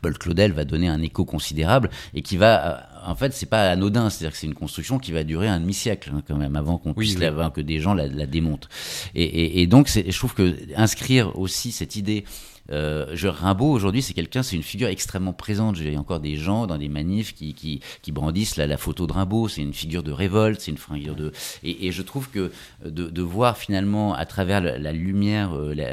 Paul 0.00 0.16
Claudel 0.16 0.52
va 0.52 0.64
donner 0.64 0.88
un 0.88 1.02
écho 1.02 1.24
considérable 1.24 1.90
et 2.14 2.22
qui 2.22 2.36
va 2.36 2.88
en 3.06 3.14
fait, 3.14 3.32
c'est 3.32 3.46
pas 3.46 3.70
anodin, 3.70 4.10
c'est-à-dire 4.10 4.32
que 4.32 4.38
c'est 4.38 4.46
une 4.46 4.54
construction 4.54 4.98
qui 4.98 5.12
va 5.12 5.24
durer 5.24 5.48
un 5.48 5.60
demi-siècle 5.60 6.10
hein, 6.14 6.22
quand 6.26 6.36
même 6.36 6.56
avant 6.56 6.78
qu'on 6.78 6.94
puisse 6.94 7.16
oui. 7.16 7.20
La, 7.20 7.50
que 7.50 7.60
des 7.60 7.80
gens 7.80 7.94
la, 7.94 8.06
la 8.06 8.26
démontent. 8.26 8.68
Et, 9.14 9.24
et, 9.24 9.62
et 9.62 9.66
donc, 9.66 9.88
je 9.88 10.16
trouve 10.18 10.34
que 10.34 10.56
inscrire 10.76 11.38
aussi 11.38 11.72
cette 11.72 11.96
idée 11.96 12.24
euh, 12.70 13.16
Rimbaud 13.22 13.70
aujourd'hui 13.70 14.02
c'est 14.02 14.14
quelqu'un, 14.14 14.42
c'est 14.42 14.56
une 14.56 14.62
figure 14.62 14.88
extrêmement 14.88 15.32
présente. 15.32 15.76
J'ai 15.76 15.96
encore 15.96 16.20
des 16.20 16.36
gens 16.36 16.66
dans 16.66 16.78
des 16.78 16.88
manifs 16.88 17.34
qui, 17.34 17.54
qui, 17.54 17.80
qui 18.02 18.12
brandissent 18.12 18.56
la, 18.56 18.66
la, 18.66 18.76
photo 18.76 19.06
de 19.06 19.12
Rimbaud. 19.12 19.48
C'est 19.48 19.62
une 19.62 19.74
figure 19.74 20.02
de 20.02 20.12
révolte, 20.12 20.60
c'est 20.60 20.70
une 20.70 20.78
figure 20.78 21.16
de. 21.16 21.32
Et, 21.62 21.86
et, 21.86 21.92
je 21.92 22.02
trouve 22.02 22.30
que 22.30 22.52
de, 22.84 23.08
de, 23.08 23.22
voir 23.22 23.58
finalement 23.58 24.14
à 24.14 24.24
travers 24.24 24.60
la, 24.60 24.78
la 24.78 24.92
lumière 24.92 25.54
euh, 25.54 25.74
la, 25.74 25.88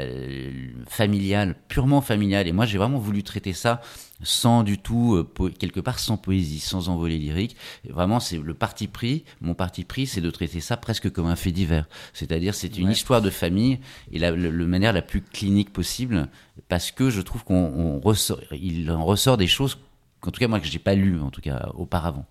familiale, 0.88 1.56
purement 1.68 2.00
familiale. 2.00 2.46
Et 2.46 2.52
moi 2.52 2.66
j'ai 2.66 2.78
vraiment 2.78 2.98
voulu 2.98 3.22
traiter 3.22 3.52
ça 3.52 3.80
sans 4.22 4.62
du 4.62 4.78
tout, 4.78 5.14
euh, 5.14 5.50
quelque 5.58 5.80
part 5.80 5.98
sans 5.98 6.16
poésie, 6.16 6.60
sans 6.60 6.88
envolée 6.88 7.18
lyrique. 7.18 7.56
Et 7.88 7.92
vraiment, 7.92 8.20
c'est 8.20 8.38
le 8.38 8.54
parti 8.54 8.88
pris. 8.88 9.24
Mon 9.40 9.54
parti 9.54 9.84
pris, 9.84 10.06
c'est 10.06 10.20
de 10.20 10.30
traiter 10.30 10.60
ça 10.60 10.76
presque 10.76 11.10
comme 11.10 11.26
un 11.26 11.36
fait 11.36 11.52
divers. 11.52 11.88
C'est-à-dire, 12.12 12.54
c'est 12.54 12.78
une 12.78 12.86
ouais. 12.86 12.92
histoire 12.92 13.22
de 13.22 13.30
famille 13.30 13.78
et 14.12 14.18
la, 14.18 14.30
le, 14.30 14.50
le, 14.50 14.66
manière 14.66 14.92
la 14.92 15.02
plus 15.02 15.22
clinique 15.22 15.72
possible, 15.72 16.28
parce 16.68 16.90
que 16.90 17.10
je 17.10 17.20
trouve 17.20 17.44
qu'on 17.44 18.00
ressort, 18.00 18.40
il 18.52 18.90
en 18.90 19.04
ressort 19.04 19.36
des 19.36 19.46
choses 19.46 19.78
qu'en 20.20 20.30
tout 20.30 20.40
cas 20.40 20.48
moi 20.48 20.60
que 20.60 20.66
j'ai 20.66 20.78
pas 20.78 20.94
lu 20.94 21.20
en 21.20 21.30
tout 21.30 21.40
cas 21.40 21.70
auparavant. 21.74 22.26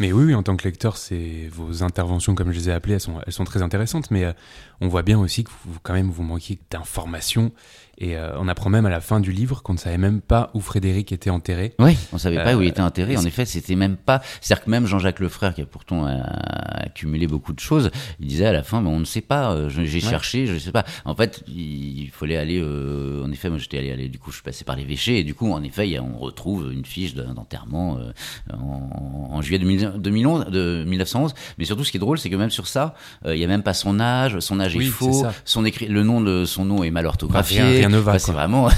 Mais 0.00 0.12
oui, 0.12 0.24
oui 0.26 0.34
en 0.34 0.42
tant 0.42 0.56
que 0.56 0.64
lecteur, 0.64 0.96
c'est 0.96 1.48
vos 1.50 1.82
interventions, 1.82 2.34
comme 2.34 2.52
je 2.52 2.58
les 2.58 2.68
ai 2.68 2.72
appelées, 2.72 2.94
elles 2.94 3.00
sont, 3.00 3.20
elles 3.26 3.32
sont 3.32 3.44
très 3.44 3.62
intéressantes. 3.62 4.10
Mais 4.10 4.24
euh, 4.24 4.32
on 4.80 4.88
voit 4.88 5.02
bien 5.02 5.18
aussi 5.18 5.44
que 5.44 5.50
vous, 5.64 5.78
quand 5.82 5.94
même, 5.94 6.10
vous 6.10 6.22
manquiez 6.22 6.58
d'informations. 6.70 7.52
Et 8.00 8.16
euh, 8.16 8.38
on 8.38 8.46
apprend 8.46 8.70
même 8.70 8.86
à 8.86 8.90
la 8.90 9.00
fin 9.00 9.18
du 9.18 9.32
livre 9.32 9.60
qu'on 9.64 9.72
ne 9.72 9.78
savait 9.78 9.98
même 9.98 10.20
pas 10.20 10.50
où 10.54 10.60
Frédéric 10.60 11.10
était 11.10 11.30
enterré. 11.30 11.74
Oui, 11.80 11.98
on 12.12 12.18
savait 12.18 12.36
pas 12.36 12.54
où 12.54 12.62
il 12.62 12.68
était 12.68 12.80
enterré. 12.80 13.16
En 13.16 13.24
effet, 13.24 13.44
c'était 13.44 13.74
même 13.74 13.96
pas. 13.96 14.22
C'est-à-dire 14.40 14.64
que 14.64 14.70
même 14.70 14.86
Jean-Jacques 14.86 15.18
Lefrère, 15.18 15.52
qui 15.52 15.62
a 15.62 15.66
pourtant 15.66 16.06
accumulé 16.06 17.26
beaucoup 17.26 17.52
de 17.52 17.58
choses, 17.58 17.90
il 18.20 18.28
disait 18.28 18.46
à 18.46 18.52
la 18.52 18.62
fin, 18.62 18.80
mais 18.80 18.88
on 18.88 19.00
ne 19.00 19.04
sait 19.04 19.20
pas. 19.20 19.52
euh, 19.52 19.68
J'ai 19.68 19.82
ouais. 19.82 20.00
cherché, 20.00 20.46
je 20.46 20.54
ne 20.54 20.58
sais 20.60 20.70
pas. 20.70 20.84
En 21.04 21.16
fait, 21.16 21.42
il 21.48 22.08
fallait 22.12 22.36
aller. 22.36 22.60
Euh, 22.62 23.24
en 23.24 23.32
effet, 23.32 23.48
moi, 23.48 23.58
j'étais 23.58 23.78
allé, 23.78 23.90
aller. 23.90 24.08
Du 24.08 24.20
coup, 24.20 24.30
je 24.30 24.36
suis 24.36 24.44
passé 24.44 24.64
par 24.64 24.76
l'évêché. 24.76 25.18
Et 25.18 25.24
du 25.24 25.34
coup, 25.34 25.50
en 25.50 25.62
effet, 25.64 25.98
on 25.98 26.18
retrouve 26.18 26.72
une 26.72 26.84
fiche 26.84 27.14
d'enterrement 27.14 27.98
euh, 27.98 28.12
en, 28.52 29.28
en, 29.32 29.42
juillet 29.42 29.58
2011, 29.96 30.46
de 30.46 30.84
1911. 30.86 31.34
Mais 31.58 31.64
surtout, 31.64 31.84
ce 31.84 31.90
qui 31.90 31.96
est 31.96 32.00
drôle, 32.00 32.18
c'est 32.18 32.30
que 32.30 32.36
même 32.36 32.50
sur 32.50 32.66
ça, 32.66 32.94
il 33.26 33.36
y 33.36 33.44
a 33.44 33.48
même 33.48 33.62
pas 33.62 33.74
son 33.74 34.00
âge. 34.00 34.38
Son 34.40 34.60
âge 34.60 34.74
oui, 34.76 34.86
est 34.86 34.88
faux. 34.88 35.26
Est 35.26 35.30
son 35.44 35.64
écrit, 35.64 35.86
le 35.86 36.02
nom 36.02 36.20
de 36.20 36.44
son 36.44 36.64
nom 36.64 36.82
est 36.84 36.90
mal 36.90 37.06
orthographié. 37.06 37.60
Bah, 37.60 37.66
rien, 37.66 37.78
rien 37.78 37.88
ne 37.88 37.98
va. 37.98 38.18
c'est 38.18 38.32
vraiment, 38.32 38.68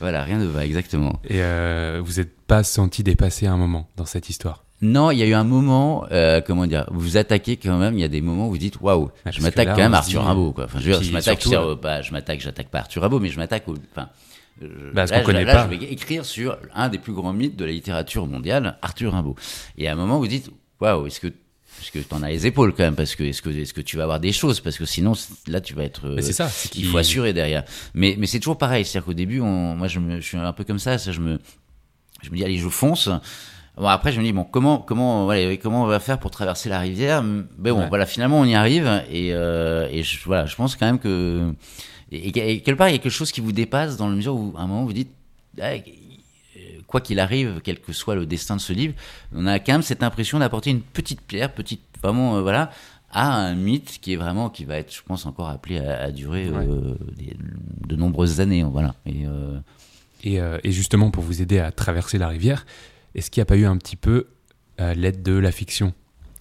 voilà, 0.00 0.22
rien 0.24 0.38
ne 0.38 0.46
va 0.46 0.64
exactement. 0.64 1.20
Et 1.24 1.42
euh, 1.42 2.00
vous 2.04 2.14
n'êtes 2.14 2.34
pas 2.46 2.62
senti 2.62 3.02
dépassé 3.02 3.46
à 3.46 3.52
un 3.52 3.56
moment 3.56 3.88
dans 3.96 4.06
cette 4.06 4.28
histoire? 4.28 4.64
Non, 4.82 5.10
il 5.10 5.18
y 5.18 5.22
a 5.22 5.26
eu 5.26 5.34
un 5.34 5.44
moment, 5.44 6.04
euh, 6.12 6.40
comment 6.44 6.66
dire, 6.66 6.84
vous 6.90 7.00
vous 7.00 7.16
attaquez 7.16 7.56
quand 7.56 7.78
même. 7.78 7.94
Il 7.94 8.00
y 8.00 8.04
a 8.04 8.08
des 8.08 8.20
moments 8.20 8.48
où 8.48 8.50
vous 8.50 8.58
dites, 8.58 8.80
waouh, 8.80 9.10
je 9.30 9.40
m'attaque 9.40 9.68
quand 9.68 9.76
même 9.76 9.94
à 9.94 9.98
Arthur. 9.98 10.22
Rimbaud, 10.22 10.52
quoi. 10.52 10.64
Enfin, 10.64 10.78
je, 10.80 10.92
je 11.02 11.12
m'attaque, 11.12 11.46
euh... 11.46 11.76
pas, 11.76 12.02
je 12.02 12.12
m'attaque, 12.12 12.40
j'attaque 12.40 12.68
pas 12.68 12.80
Arthur 12.80 13.02
Rimbaud, 13.02 13.20
mais 13.20 13.30
je 13.30 13.38
m'attaque 13.38 13.64
enfin, 13.92 14.08
bah, 14.60 15.06
là, 15.06 15.06
je, 15.06 15.30
là, 15.32 15.44
pas. 15.44 15.68
je 15.70 15.76
vais 15.76 15.84
écrire 15.86 16.24
sur 16.24 16.58
un 16.74 16.88
des 16.88 16.98
plus 16.98 17.12
grands 17.12 17.32
mythes 17.32 17.56
de 17.56 17.64
la 17.64 17.72
littérature 17.72 18.26
mondiale, 18.26 18.78
Arthur 18.82 19.12
Rimbaud. 19.12 19.36
Et 19.78 19.88
à 19.88 19.92
un 19.92 19.96
moment, 19.96 20.18
vous 20.18 20.28
dites, 20.28 20.50
waouh, 20.80 21.06
est-ce 21.06 21.20
que 21.20 21.32
parce 21.76 21.90
que 21.90 21.98
tu 21.98 22.14
en 22.14 22.22
as 22.22 22.30
les 22.30 22.46
épaules 22.46 22.72
quand 22.72 22.84
même 22.84 22.94
parce 22.94 23.16
que 23.16 23.24
est-ce 23.24 23.42
que 23.42 23.50
est-ce 23.50 23.74
que 23.74 23.80
tu 23.80 23.96
vas 23.96 24.04
avoir 24.04 24.20
des 24.20 24.32
choses 24.32 24.60
parce 24.60 24.78
que 24.78 24.84
sinon 24.84 25.12
là 25.48 25.60
tu 25.60 25.74
vas 25.74 25.82
être 25.82 26.08
mais 26.08 26.22
c'est 26.22 26.32
ça 26.32 26.48
il 26.76 26.86
faut 26.86 26.98
assurer 26.98 27.32
derrière 27.32 27.64
mais 27.94 28.14
mais 28.16 28.26
c'est 28.26 28.38
toujours 28.38 28.58
pareil 28.58 28.84
c'est-à-dire 28.84 29.06
qu'au 29.06 29.12
début 29.12 29.40
on, 29.40 29.74
moi 29.74 29.88
je, 29.88 29.98
me, 29.98 30.20
je 30.20 30.24
suis 30.24 30.36
un 30.36 30.52
peu 30.52 30.62
comme 30.62 30.78
ça, 30.78 30.98
ça 30.98 31.10
je 31.10 31.20
me 31.20 31.40
je 32.22 32.30
me 32.30 32.36
dis 32.36 32.44
allez 32.44 32.58
je 32.58 32.68
fonce 32.68 33.10
Bon 33.76 33.88
après 33.88 34.12
je 34.12 34.20
me 34.20 34.24
dis 34.24 34.32
bon 34.32 34.44
comment 34.44 34.78
comment 34.78 35.24
voilà, 35.24 35.56
comment 35.56 35.82
on 35.82 35.86
va 35.86 35.98
faire 35.98 36.20
pour 36.20 36.30
traverser 36.30 36.68
la 36.68 36.78
rivière? 36.78 37.24
Mais 37.24 37.72
bon 37.72 37.80
ouais. 37.80 37.88
voilà 37.88 38.06
finalement 38.06 38.38
on 38.38 38.44
y 38.44 38.54
arrive 38.54 39.02
et 39.10 39.34
euh, 39.34 39.88
et 39.90 40.04
je, 40.04 40.20
voilà 40.24 40.46
je 40.46 40.54
pense 40.54 40.76
quand 40.76 40.86
même 40.86 41.00
que 41.00 41.52
et, 42.14 42.28
et, 42.28 42.60
quelque 42.60 42.78
part 42.78 42.88
il 42.88 42.92
y 42.92 42.94
a 42.96 42.98
quelque 42.98 43.12
chose 43.12 43.32
qui 43.32 43.40
vous 43.40 43.52
dépasse 43.52 43.96
dans 43.96 44.08
la 44.08 44.14
mesure 44.14 44.34
où 44.34 44.54
à 44.56 44.62
un 44.62 44.66
moment 44.66 44.84
vous 44.84 44.92
dites 44.92 45.10
ah, 45.60 45.74
quoi 46.86 47.00
qu'il 47.00 47.18
arrive, 47.18 47.60
quel 47.62 47.80
que 47.80 47.92
soit 47.92 48.14
le 48.14 48.26
destin 48.26 48.56
de 48.56 48.60
ce 48.60 48.72
livre, 48.72 48.94
on 49.34 49.46
a 49.46 49.58
quand 49.58 49.72
même 49.72 49.82
cette 49.82 50.02
impression 50.02 50.38
d'apporter 50.38 50.70
une 50.70 50.80
petite 50.80 51.20
pierre, 51.20 51.52
petite, 51.52 51.82
vraiment, 52.00 52.36
euh, 52.36 52.42
voilà, 52.42 52.70
à 53.10 53.34
un 53.34 53.54
mythe 53.54 53.98
qui 54.00 54.12
est 54.12 54.16
vraiment, 54.16 54.50
qui 54.50 54.64
va 54.64 54.76
être, 54.76 54.94
je 54.94 55.02
pense, 55.02 55.26
encore 55.26 55.48
appelé 55.48 55.78
à, 55.78 56.02
à 56.02 56.10
durer 56.10 56.48
ouais. 56.50 56.66
euh, 56.68 56.94
des, 57.16 57.36
de 57.86 57.96
nombreuses 57.96 58.40
années, 58.40 58.62
voilà. 58.64 58.94
Et, 59.06 59.26
euh... 59.26 59.58
et, 60.22 60.40
euh, 60.40 60.58
et, 60.64 60.72
justement, 60.72 61.10
pour 61.10 61.22
vous 61.22 61.42
aider 61.42 61.58
à 61.58 61.72
traverser 61.72 62.18
la 62.18 62.28
rivière, 62.28 62.66
est-ce 63.14 63.30
qu'il 63.30 63.40
n'y 63.40 63.42
a 63.42 63.46
pas 63.46 63.56
eu 63.56 63.66
un 63.66 63.76
petit 63.76 63.96
peu 63.96 64.26
euh, 64.80 64.94
l'aide 64.94 65.22
de 65.22 65.32
la 65.32 65.52
fiction? 65.52 65.94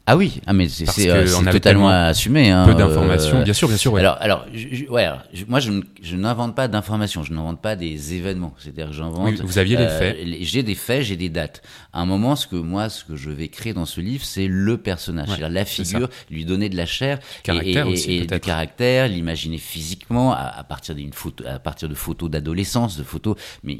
Ah 0.05 0.17
oui, 0.17 0.41
ah 0.45 0.51
mais 0.51 0.67
c'est 0.67 1.09
euh, 1.09 1.25
totalement 1.49 1.87
assumé. 1.87 2.49
Hein, 2.49 2.65
Peu 2.65 2.75
d'informations, 2.75 3.37
euh, 3.37 3.43
bien 3.43 3.53
sûr, 3.53 3.69
bien 3.69 3.77
sûr. 3.77 3.93
ouais. 3.93 4.01
Alors, 4.01 4.17
alors, 4.19 4.45
je- 4.53 4.83
ouais, 4.89 5.05
alors, 5.05 5.21
je- 5.33 5.45
moi, 5.47 5.61
je, 5.61 6.15
n'invente 6.17 6.55
pas 6.57 6.67
d'informations, 6.67 7.23
je 7.23 7.31
n'invente 7.31 7.61
pas 7.61 7.77
des 7.77 8.13
événements. 8.13 8.53
C'est-à-dire 8.57 8.87
que 8.87 8.93
j'invente. 8.93 9.29
Oui, 9.31 9.39
vous 9.41 9.57
aviez 9.59 9.77
les 9.77 9.83
euh, 9.85 9.99
faits. 9.99 10.17
J'ai 10.41 10.61
des 10.61 10.75
faits, 10.75 11.03
j'ai 11.03 11.15
des 11.15 11.29
dates. 11.29 11.61
À 11.93 12.01
un 12.01 12.05
moment, 12.05 12.35
ce 12.35 12.47
que 12.47 12.57
moi, 12.57 12.89
ce 12.89 13.05
que 13.05 13.15
je 13.15 13.29
vais 13.29 13.47
créer 13.47 13.71
dans 13.71 13.85
ce 13.85 14.01
livre, 14.01 14.25
c'est 14.25 14.47
le 14.47 14.77
personnage, 14.77 15.29
Ouais, 15.29 15.35
c'est-à-dire 15.37 15.53
la 15.53 15.63
figure, 15.63 16.09
lui 16.29 16.43
donner 16.43 16.67
de 16.67 16.75
la 16.75 16.85
chair, 16.85 17.19
Caractère 17.43 17.85
et, 17.87 17.89
et- 17.91 17.93
aussi, 17.93 18.11
et 18.15 18.25
du 18.25 18.39
caractère, 18.41 19.07
l'imaginer 19.07 19.57
physiquement 19.57 20.33
à, 20.33 20.39
à 20.57 20.63
partir 20.65 20.95
d'une 20.95 21.13
photo, 21.13 21.45
à 21.47 21.59
partir 21.59 21.87
de 21.87 21.95
photos 21.95 22.29
d'adolescence, 22.29 22.97
de 22.97 23.03
photos. 23.03 23.37
Mais 23.63 23.79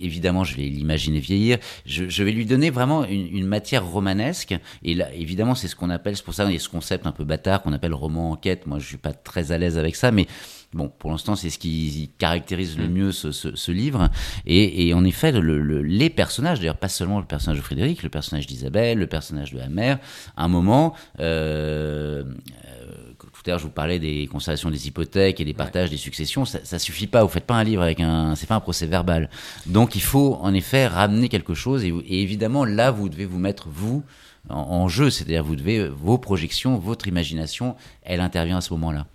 évidemment, 0.00 0.44
je 0.44 0.54
vais 0.56 0.64
l'imaginer 0.64 1.18
vieillir. 1.20 1.56
Je, 1.86 2.10
je 2.10 2.24
vais 2.24 2.32
lui 2.32 2.44
donner 2.44 2.68
vraiment 2.68 3.06
une, 3.06 3.26
une 3.34 3.46
matière 3.46 3.86
romanesque. 3.86 4.54
Et 4.82 4.94
là, 4.94 5.06
évidemment, 5.14 5.29
c'est 5.54 5.68
ce 5.68 5.76
qu'on 5.76 5.90
appelle, 5.90 6.16
c'est 6.16 6.24
pour 6.24 6.34
ça 6.34 6.44
qu'il 6.44 6.54
y 6.54 6.56
a 6.56 6.60
ce 6.60 6.68
concept 6.68 7.06
un 7.06 7.12
peu 7.12 7.24
bâtard 7.24 7.62
qu'on 7.62 7.72
appelle 7.72 7.94
roman 7.94 8.30
enquête. 8.32 8.66
Moi, 8.66 8.78
je 8.78 8.86
suis 8.86 8.96
pas 8.96 9.12
très 9.12 9.52
à 9.52 9.58
l'aise 9.58 9.78
avec 9.78 9.96
ça, 9.96 10.10
mais 10.10 10.26
Bon, 10.72 10.88
pour 10.88 11.10
l'instant, 11.10 11.34
c'est 11.34 11.50
ce 11.50 11.58
qui 11.58 12.12
caractérise 12.18 12.76
Mm. 12.78 12.80
le 12.82 12.88
mieux 12.88 13.10
ce, 13.10 13.32
ce- 13.32 13.56
ce 13.56 13.72
livre. 13.72 14.08
Et, 14.46 14.86
et 14.86 14.94
en 14.94 15.02
effet, 15.02 15.32
le- 15.32 15.40
le- 15.60 15.82
les 15.82 16.10
personnages, 16.10 16.60
d'ailleurs 16.60 16.76
pas 16.76 16.88
seulement 16.88 17.18
le 17.18 17.24
personnage 17.26 17.58
de 17.58 17.62
Frédéric, 17.64 18.04
le 18.04 18.08
personnage 18.08 18.46
d'Isabelle, 18.46 18.96
le 18.96 19.08
personnage 19.08 19.52
de 19.52 19.58
la 19.58 19.68
mère, 19.68 19.98
à 20.36 20.44
un 20.44 20.48
moment, 20.48 20.94
euh, 21.18 22.22
euh, 22.22 22.92
tout 23.32 23.42
à 23.46 23.50
l'heure, 23.50 23.58
je 23.58 23.64
vous 23.64 23.70
parlais 23.72 23.98
des 23.98 24.28
constellations 24.30 24.70
des 24.70 24.86
hypothèques 24.86 25.40
et 25.40 25.44
des 25.44 25.54
partages 25.54 25.90
des 25.90 25.96
successions. 25.96 26.44
Ça, 26.44 26.60
ça 26.62 26.78
suffit 26.78 27.08
pas. 27.08 27.24
Vous 27.24 27.28
faites 27.30 27.46
pas 27.46 27.54
un 27.56 27.64
livre 27.64 27.82
avec 27.82 27.98
un, 27.98 28.36
c'est 28.36 28.46
pas 28.46 28.54
un 28.54 28.60
procès 28.60 28.86
verbal. 28.86 29.28
Donc, 29.66 29.96
il 29.96 30.02
faut 30.02 30.38
en 30.40 30.54
effet 30.54 30.86
ramener 30.86 31.28
quelque 31.28 31.54
chose. 31.54 31.82
Et 31.84 31.92
évidemment, 32.22 32.64
là, 32.64 32.92
vous 32.92 33.08
devez 33.08 33.24
vous 33.24 33.38
mettre 33.40 33.68
vous 33.68 34.04
en, 34.50 34.88
jeu. 34.88 35.10
C'est-à-dire, 35.10 35.44
vous 35.44 35.56
devez 35.56 35.88
vos 35.88 36.18
projections, 36.18 36.78
votre 36.78 37.08
imagination, 37.08 37.76
elle 38.02 38.20
intervient 38.20 38.58
à 38.58 38.60
ce 38.60 38.72
moment-là. 38.74 39.06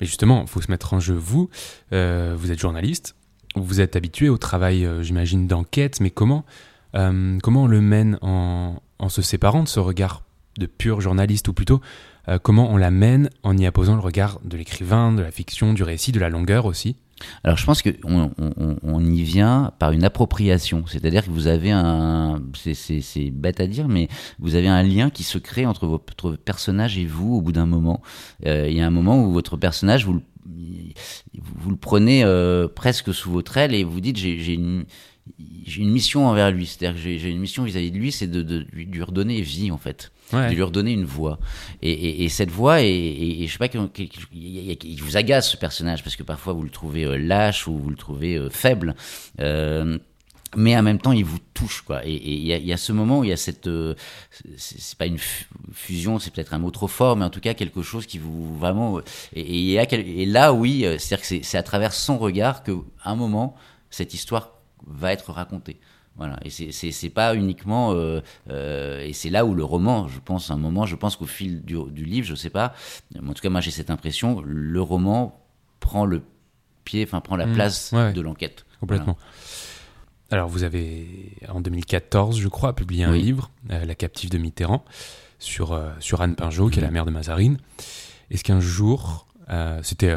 Mais 0.00 0.06
justement, 0.06 0.42
il 0.42 0.48
faut 0.48 0.60
se 0.60 0.70
mettre 0.70 0.94
en 0.94 1.00
jeu. 1.00 1.14
Vous, 1.14 1.48
euh, 1.92 2.34
vous 2.38 2.50
êtes 2.50 2.58
journaliste, 2.58 3.14
vous 3.54 3.80
êtes 3.80 3.96
habitué 3.96 4.28
au 4.28 4.38
travail, 4.38 4.84
euh, 4.84 5.02
j'imagine, 5.02 5.46
d'enquête, 5.46 6.00
mais 6.00 6.10
comment, 6.10 6.44
euh, 6.94 7.38
comment 7.42 7.64
on 7.64 7.66
le 7.66 7.80
mène 7.80 8.18
en, 8.20 8.82
en 8.98 9.08
se 9.08 9.22
séparant 9.22 9.62
de 9.62 9.68
ce 9.68 9.80
regard 9.80 10.22
de 10.58 10.66
pur 10.66 11.00
journaliste, 11.00 11.48
ou 11.48 11.52
plutôt, 11.52 11.80
euh, 12.28 12.38
comment 12.42 12.70
on 12.70 12.76
l'amène 12.76 13.30
en 13.42 13.56
y 13.56 13.66
apposant 13.66 13.94
le 13.94 14.00
regard 14.00 14.40
de 14.44 14.56
l'écrivain, 14.56 15.12
de 15.12 15.22
la 15.22 15.30
fiction, 15.30 15.72
du 15.72 15.82
récit, 15.82 16.12
de 16.12 16.20
la 16.20 16.28
longueur 16.28 16.66
aussi? 16.66 16.96
Alors 17.44 17.56
je 17.56 17.64
pense 17.64 17.82
que 17.82 17.90
on, 18.04 19.04
y 19.04 19.22
vient 19.22 19.72
par 19.78 19.92
une 19.92 20.04
appropriation, 20.04 20.84
c'est-à-dire 20.86 21.24
que 21.24 21.30
vous 21.30 21.46
avez 21.46 21.70
un, 21.70 22.42
c'est- 22.54 23.30
bête 23.30 23.60
à 23.60 23.66
dire, 23.66 23.88
mais 23.88 24.08
vous 24.38 24.54
avez 24.54 24.68
un 24.68 24.82
lien 24.82 25.10
qui 25.10 25.22
se 25.22 25.38
crée 25.38 25.66
entre 25.66 25.86
votre 25.86 26.36
personnage 26.36 26.98
et 26.98 27.06
vous 27.06 27.34
au 27.34 27.40
bout 27.40 27.52
d'un 27.52 27.66
moment. 27.66 28.02
Euh, 28.44 28.68
il 28.68 28.76
y 28.76 28.80
a 28.80 28.86
un 28.86 28.90
moment 28.90 29.22
où 29.24 29.32
votre 29.32 29.56
personnage, 29.56 30.04
vous 30.06 30.20
le, 31.70 31.76
prenez 31.76 32.24
euh, 32.24 32.68
presque 32.68 33.12
sous 33.14 33.30
votre 33.30 33.56
aile 33.56 33.74
et 33.74 33.84
vous 33.84 34.00
dites 34.00 34.16
j'ai 34.16 34.54
une 34.54 34.84
j'ai 35.66 35.82
une 35.82 35.90
mission 35.90 36.26
envers 36.28 36.50
lui, 36.50 36.66
c'est-à-dire 36.66 36.94
que 37.02 37.08
j'ai 37.18 37.28
une 37.30 37.38
mission 37.40 37.64
vis-à-vis 37.64 37.90
de 37.90 37.98
lui, 37.98 38.12
c'est 38.12 38.26
de, 38.28 38.42
de 38.42 38.66
lui 38.72 39.02
redonner 39.02 39.40
vie 39.40 39.70
en 39.70 39.78
fait 39.78 40.12
Ouais. 40.32 40.48
de 40.50 40.54
lui 40.54 40.62
redonner 40.62 40.90
une 40.92 41.04
voix. 41.04 41.38
Et, 41.82 41.92
et- 41.92 42.24
et 42.24 42.28
cette 42.28 42.50
voix, 42.50 42.82
et, 42.82 42.88
et- 42.88 43.46
je 43.46 43.52
sais 43.52 43.58
pas, 43.58 43.68
il 44.34 44.96
vous 45.00 45.16
agace 45.16 45.50
ce 45.52 45.56
personnage 45.56 46.02
parce 46.02 46.16
que 46.16 46.24
parfois 46.24 46.52
vous 46.52 46.62
le 46.64 46.70
trouvez 46.70 47.04
euh, 47.04 47.16
lâche 47.16 47.68
ou 47.68 47.76
vous 47.78 47.90
le 47.90 47.96
trouvez 47.96 48.36
euh, 48.36 48.50
faible. 48.50 48.96
Euh, 49.40 49.98
mais 50.56 50.76
en 50.76 50.82
même 50.82 50.98
temps, 50.98 51.12
il 51.12 51.24
vous 51.24 51.38
touche, 51.54 51.82
quoi. 51.82 52.04
Et 52.06 52.14
il 52.14 52.44
y, 52.46 52.52
a- 52.52 52.56
il 52.56 52.66
y 52.66 52.72
a 52.72 52.76
ce 52.76 52.90
moment 52.92 53.18
où 53.20 53.24
il 53.24 53.30
y 53.30 53.32
a 53.32 53.36
cette, 53.36 53.66
euh, 53.68 53.94
c'est 54.56 54.96
pas 54.98 55.06
une 55.06 55.18
fu- 55.18 55.46
fusion, 55.72 56.18
c'est 56.18 56.32
peut-être 56.32 56.54
un 56.54 56.58
mot 56.58 56.70
trop 56.70 56.88
fort, 56.88 57.16
mais 57.16 57.24
en 57.24 57.30
tout 57.30 57.40
cas 57.40 57.54
quelque 57.54 57.82
chose 57.82 58.06
qui 58.06 58.18
vous 58.18 58.56
vraiment. 58.58 58.98
Et, 59.34 59.40
et 59.42 59.54
il 59.54 59.64
y 59.70 59.78
a 59.78 59.86
quel- 59.86 60.06
et 60.08 60.24
là, 60.26 60.52
oui, 60.52 60.80
c'est-à-dire 60.98 61.20
que 61.20 61.26
c'est- 61.26 61.44
c'est 61.44 61.58
à 61.58 61.62
travers 61.62 61.92
son 61.92 62.16
regard 62.18 62.62
que, 62.62 62.72
à 63.02 63.10
un 63.12 63.16
moment, 63.16 63.54
cette 63.90 64.12
histoire 64.14 64.55
va 64.86 65.12
être 65.12 65.32
racontée. 65.32 65.78
Voilà, 66.16 66.38
et 66.44 66.48
c'est- 66.50 67.10
pas 67.10 67.34
uniquement, 67.36 67.92
euh, 67.92 68.20
euh, 68.50 69.04
et 69.04 69.12
c'est 69.12 69.28
là 69.28 69.44
où 69.44 69.54
le 69.54 69.62
roman, 69.64 70.08
je 70.08 70.18
pense, 70.18 70.50
à 70.50 70.54
un 70.54 70.56
moment, 70.56 70.86
je 70.86 70.96
pense 70.96 71.14
qu'au 71.16 71.26
fil 71.26 71.62
du, 71.62 71.76
du 71.90 72.04
livre, 72.06 72.26
je 72.26 72.34
sais 72.34 72.48
pas, 72.48 72.74
mais 73.14 73.28
en 73.28 73.34
tout 73.34 73.42
cas, 73.42 73.50
moi 73.50 73.60
j'ai 73.60 73.70
cette 73.70 73.90
impression, 73.90 74.40
le 74.42 74.80
roman 74.80 75.38
prend 75.78 76.06
le 76.06 76.22
pied, 76.84 77.04
enfin 77.04 77.20
prend 77.20 77.36
la 77.36 77.46
Mm, 77.46 77.52
place 77.52 77.90
ouais, 77.92 78.12
de 78.14 78.20
l'enquête. 78.22 78.64
Complètement. 78.80 79.18
Alors, 80.30 80.48
vous 80.48 80.62
avez, 80.64 81.32
en 81.48 81.60
2014, 81.60 82.40
je 82.40 82.48
crois, 82.48 82.74
publié 82.74 83.04
un 83.04 83.12
Oui. 83.12 83.22
livre, 83.22 83.50
euh, 83.70 83.84
La 83.84 83.94
captive 83.94 84.30
de 84.30 84.38
Mitterrand, 84.38 84.84
sur, 85.38 85.78
sur 86.00 86.22
Anne 86.22 86.34
Pinjot, 86.34 86.70
qui 86.70 86.78
est 86.78 86.82
la 86.82 86.88
Mhm. 86.88 86.94
mère 86.94 87.04
de 87.04 87.10
Mazarine. 87.10 87.58
Est-ce 88.30 88.42
qu'un 88.42 88.60
jour, 88.60 89.26
c'était 89.82 90.14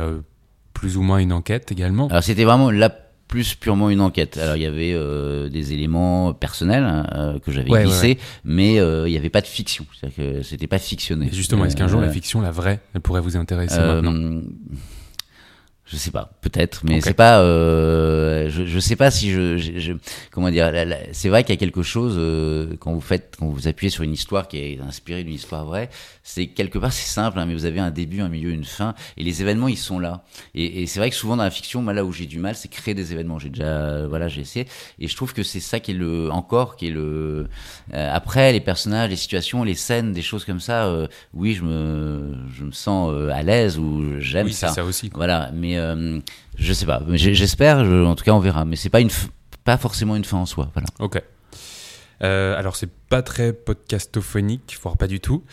plus 0.74 0.96
ou 0.98 1.02
moins 1.02 1.18
une 1.20 1.34
enquête 1.34 1.72
également? 1.74 2.08
Alors 2.08 2.24
c'était 2.24 2.46
vraiment 2.46 2.72
là 2.72 2.90
plus 3.30 3.54
purement 3.56 3.90
une 3.90 4.02
enquête. 4.02 4.38
Alors 4.38 4.58
il 4.58 4.64
y 4.64 4.66
avait 4.66 4.92
euh, 4.94 5.48
des 5.48 5.72
éléments 5.72 6.34
personnels 6.34 6.84
hein, 6.84 7.06
euh, 7.16 7.40
que 7.40 7.52
j'avais 7.52 7.70
Ouais, 7.70 7.78
ouais, 7.80 7.84
glissés, 7.86 8.18
mais 8.44 8.80
euh, 8.80 9.08
il 9.08 9.12
n'y 9.12 9.18
avait 9.18 9.30
pas 9.30 9.40
de 9.42 9.48
fiction. 9.48 9.86
C'est-à-dire 9.98 10.18
que 10.18 10.42
c'était 10.44 10.68
pas 10.68 10.80
fictionné. 10.80 11.28
Et 11.28 11.34
justement, 11.34 11.64
est-ce 11.64 11.78
qu'un 11.78 11.88
jour, 11.88 12.02
Euh, 12.02 12.06
la 12.08 12.12
fiction, 12.12 12.42
la 12.42 12.52
vraie, 12.52 12.82
elle 12.94 13.02
pourrait 13.02 13.22
vous 13.22 13.38
intéresser 13.38 13.78
Euh, 13.80 14.02
maintenant? 14.02 14.42
Je 15.92 15.98
sais 15.98 16.12
pas, 16.12 16.32
peut-être, 16.42 16.82
mais 16.86 17.02
c'est 17.02 17.14
pas. 17.16 17.42
euh, 17.42 18.50
je, 18.50 18.66
je 18.66 18.80
sais 18.80 18.96
pas 18.96 19.10
si 19.12 19.32
je, 19.32 19.58
je- 19.58 19.80
je- 19.80 19.94
comment 20.32 20.52
dire. 20.52 20.72
c'est 21.14 21.30
vrai 21.30 21.44
qu'il 21.44 21.54
y 21.54 21.58
a 21.58 21.60
quelque 21.60 21.82
chose 21.82 22.16
euh, 22.18 22.76
quand 22.80 22.94
vous 22.94 23.02
faites, 23.02 23.36
quand 23.40 23.48
vous 23.48 23.68
appuyez 23.68 23.90
sur 23.90 24.04
une 24.04 24.14
histoire 24.14 24.48
qui 24.48 24.58
est 24.60 24.80
inspirée 24.82 25.24
d'une 25.24 25.34
histoire 25.34 25.66
vraie. 25.66 25.90
C'est 26.24 26.46
quelque 26.48 26.78
part 26.78 26.94
c'est 26.94 27.08
simple, 27.12 27.40
hein, 27.40 27.46
mais 27.48 27.56
vous 27.56 27.66
avez 27.66 27.80
un 27.80 27.90
début, 27.90 28.22
un 28.22 28.30
milieu, 28.30 28.52
une 28.52 28.66
fin, 28.66 28.94
et 29.18 29.24
les 29.24 29.42
événements 29.42 29.68
ils 29.68 29.78
sont 29.78 29.98
là. 29.98 30.24
Et, 30.54 30.84
et 30.84 30.86
c'est 30.86 31.00
vrai 31.00 31.10
que 31.10 31.16
souvent 31.16 31.38
dans 31.38 31.44
la 31.44 31.50
fiction, 31.50 31.82
moi 31.82 31.94
là 31.94 32.06
où 32.06 32.12
j'ai 32.12 32.28
du 32.28 32.38
mal, 32.38 32.56
c'est 32.56 32.68
créer 32.70 32.94
des 32.94 33.12
événements. 33.14 33.40
J'ai 33.40 33.50
déjà, 33.50 33.64
euh, 33.64 34.06
voilà, 34.08 34.28
j'ai 34.28 34.42
essayé, 34.42 34.68
et 35.00 35.08
je 35.08 35.16
trouve 35.16 35.34
que 35.34 35.42
c'est 35.42 35.60
ça 35.60 35.80
qui 35.80 35.90
est 35.92 35.96
le 35.96 36.30
encore, 36.32 36.76
qui 36.76 36.88
est 36.88 36.92
le. 36.92 37.48
euh, 37.96 38.10
après 38.16 38.52
les 38.54 38.60
personnages, 38.60 39.10
les 39.10 39.16
situations, 39.16 39.64
les 39.64 39.74
scènes, 39.74 40.14
des 40.14 40.22
choses 40.22 40.46
comme 40.46 40.60
ça. 40.60 40.86
euh, 40.86 41.08
oui, 41.34 41.56
je 41.56 41.64
me, 41.64 42.36
je 42.56 42.64
me 42.64 42.72
sens 42.72 43.12
euh, 43.12 43.30
à 43.32 43.42
l'aise 43.42 43.80
ou 43.80 44.20
j'aime 44.20 44.46
Oui, 44.48 44.54
ça. 44.54 44.68
ça 44.68 44.84
aussi. 44.84 45.10
quoi. 45.10 45.18
Voilà, 45.20 45.50
mais 45.54 45.79
euh, 45.80 46.20
je 46.58 46.74
sais 46.74 46.86
pas. 46.86 47.02
J'espère, 47.14 47.84
je- 47.86 48.04
en 48.06 48.16
tout 48.16 48.24
cas, 48.24 48.32
on 48.34 48.40
verra. 48.40 48.66
Mais 48.66 48.76
c'est 48.76 48.90
pas 48.90 49.02
une, 49.02 49.10
pas 49.64 49.78
forcément 49.78 50.16
une 50.16 50.26
fin 50.26 50.38
en 50.38 50.46
soi. 50.46 50.70
Voilà. 50.74 50.88
Ok. 51.00 51.22
Euh, 52.22 52.58
alors, 52.58 52.76
c'est 52.76 52.90
pas 53.10 53.22
très 53.22 53.54
podcastophonique, 53.54 54.78
voire 54.82 54.98
pas 54.98 55.08
du 55.08 55.20
tout, 55.20 55.44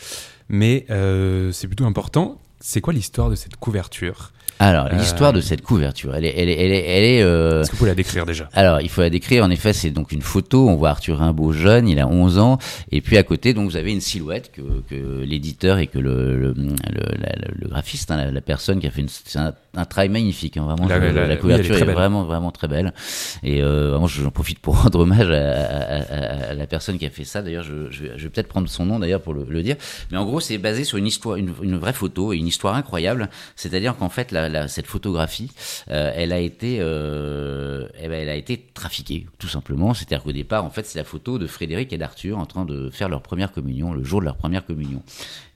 mais 0.49 0.85
euh, 0.91 1.53
c'est 1.53 1.67
plutôt 1.69 1.87
important. 1.87 2.41
C'est 2.61 2.81
quoi 2.81 2.93
l'histoire 2.93 3.31
de 3.31 3.35
cette 3.37 3.57
couverture? 3.57 4.33
Alors, 4.59 4.87
Euh, 4.87 4.97
l'histoire 4.97 5.35
de 5.35 5.43
cette 5.43 5.61
couverture, 5.61 6.15
elle 6.17 6.25
est, 6.25 6.33
elle 6.35 6.49
est, 6.49 6.55
elle 6.59 6.73
est, 6.73 6.85
elle 6.87 7.05
est, 7.05 7.19
Est-ce 7.19 7.67
que 7.69 7.73
vous 7.73 7.77
pouvez 7.77 7.91
la 7.91 7.95
décrire 7.95 8.25
déjà? 8.25 8.49
Alors, 8.55 8.81
il 8.81 8.89
faut 8.89 9.03
la 9.03 9.11
décrire. 9.11 9.45
En 9.45 9.51
effet, 9.51 9.75
c'est 9.75 9.91
donc 9.91 10.13
une 10.13 10.23
photo. 10.23 10.67
On 10.67 10.77
voit 10.77 10.89
Arthur 10.89 11.19
Rimbaud 11.19 11.53
jeune, 11.53 11.87
il 11.89 12.01
a 12.01 12.09
11 12.09 12.39
ans. 12.39 12.57
Et 12.91 13.03
puis 13.03 13.19
à 13.19 13.23
côté, 13.23 13.53
donc 13.53 13.69
vous 13.71 13.77
avez 13.77 13.93
une 13.93 14.01
silhouette 14.01 14.51
que, 14.53 14.63
que 14.89 15.21
l'éditeur 15.23 15.77
et 15.79 15.87
que 15.89 15.99
le, 15.99 16.39
le, 16.39 16.55
le, 16.55 16.75
la- 17.21 17.37
le- 17.37 17.55
le 17.55 17.69
graphiste, 17.69 18.11
hein, 18.11 18.17
la, 18.17 18.31
la 18.31 18.41
personne 18.41 18.81
qui 18.81 18.87
a 18.87 18.91
fait 18.91 19.03
une, 19.03 19.09
un, 19.77 19.85
travail 19.85 20.09
magnifique. 20.09 20.57
hein, 20.57 20.65
vraiment, 20.65 20.87
La- 20.89 20.97
Je- 21.01 21.07
la- 21.07 21.13
la, 21.13 21.21
oui, 21.21 21.25
elle 21.27 21.33
est 21.33 21.39
couverture 21.39 21.77
est, 21.77 21.93
vraiment, 21.93 22.25
vraiment 22.25 22.51
très 22.51 22.69
belle. 22.69 22.93
Et 23.43 23.63
euh, 23.63 23.91
vraiment, 23.91 24.07
j'en 24.07 24.31
profite 24.31 24.59
pour 24.59 24.77
rendre 24.83 25.01
hommage 25.01 25.31
à, 25.31 25.35
à- 25.35 26.03
à- 26.03 26.51
à 26.51 26.55
la 26.55 26.67
personne 26.67 26.99
qui 26.99 27.07
a 27.07 27.11
fait 27.11 27.25
ça. 27.25 27.43
D'ailleurs, 27.43 27.63
je, 27.65 27.91
je 27.91 28.03
vais, 28.03 28.13
je 28.17 28.25
vais 28.25 28.31
peut-être 28.31 28.49
prendre 28.49 28.69
son 28.69 28.85
nom 28.87 28.99
d'ailleurs 28.99 29.23
pour 29.23 29.35
le, 29.35 29.45
le 29.49 29.63
dire. 29.63 29.77
Mais 30.11 30.19
en 30.19 30.25
gros, 30.25 30.41
c'est 30.41 30.59
basé 30.59 30.85
sur 30.85 30.99
une 30.99 31.07
histoire, 31.07 31.37
une, 31.37 31.53
une 31.63 31.77
vraie 31.77 31.93
photo 31.93 32.33
et 32.33 32.37
une 32.37 32.47
histoire 32.47 32.75
incroyable. 32.75 33.29
C'est-à-dire 33.57 33.97
qu'en 33.97 34.09
fait, 34.09 34.33
la- 34.33 34.69
cette 34.69 34.87
photographie, 34.87 35.51
euh, 35.91 36.13
elle 36.15 36.33
a 36.33 36.39
été, 36.39 36.79
euh, 36.81 37.87
eh 38.01 38.09
ben, 38.09 38.21
elle 38.23 38.29
a 38.29 38.37
été 38.37 38.67
trafiquée, 38.75 39.27
tout 39.39 39.49
simplement. 39.49 39.95
C'est-à-dire 39.95 40.23
qu'au 40.23 40.33
départ, 40.33 40.65
en 40.65 40.71
fait, 40.71 40.87
c'est 40.87 40.99
la 40.99 41.05
photo 41.05 41.39
de 41.39 41.47
Frédéric 41.47 41.93
et 41.93 41.99
d'Arthur 41.99 42.39
en 42.39 42.47
train 42.47 42.65
de 42.65 42.91
faire 42.91 43.09
leur 43.09 43.23
première 43.23 43.53
communion, 43.53 43.93
le 43.93 44.05
jour 44.05 44.21
de 44.21 44.25
leur 44.27 44.37
première 44.37 44.65
communion. 44.65 45.03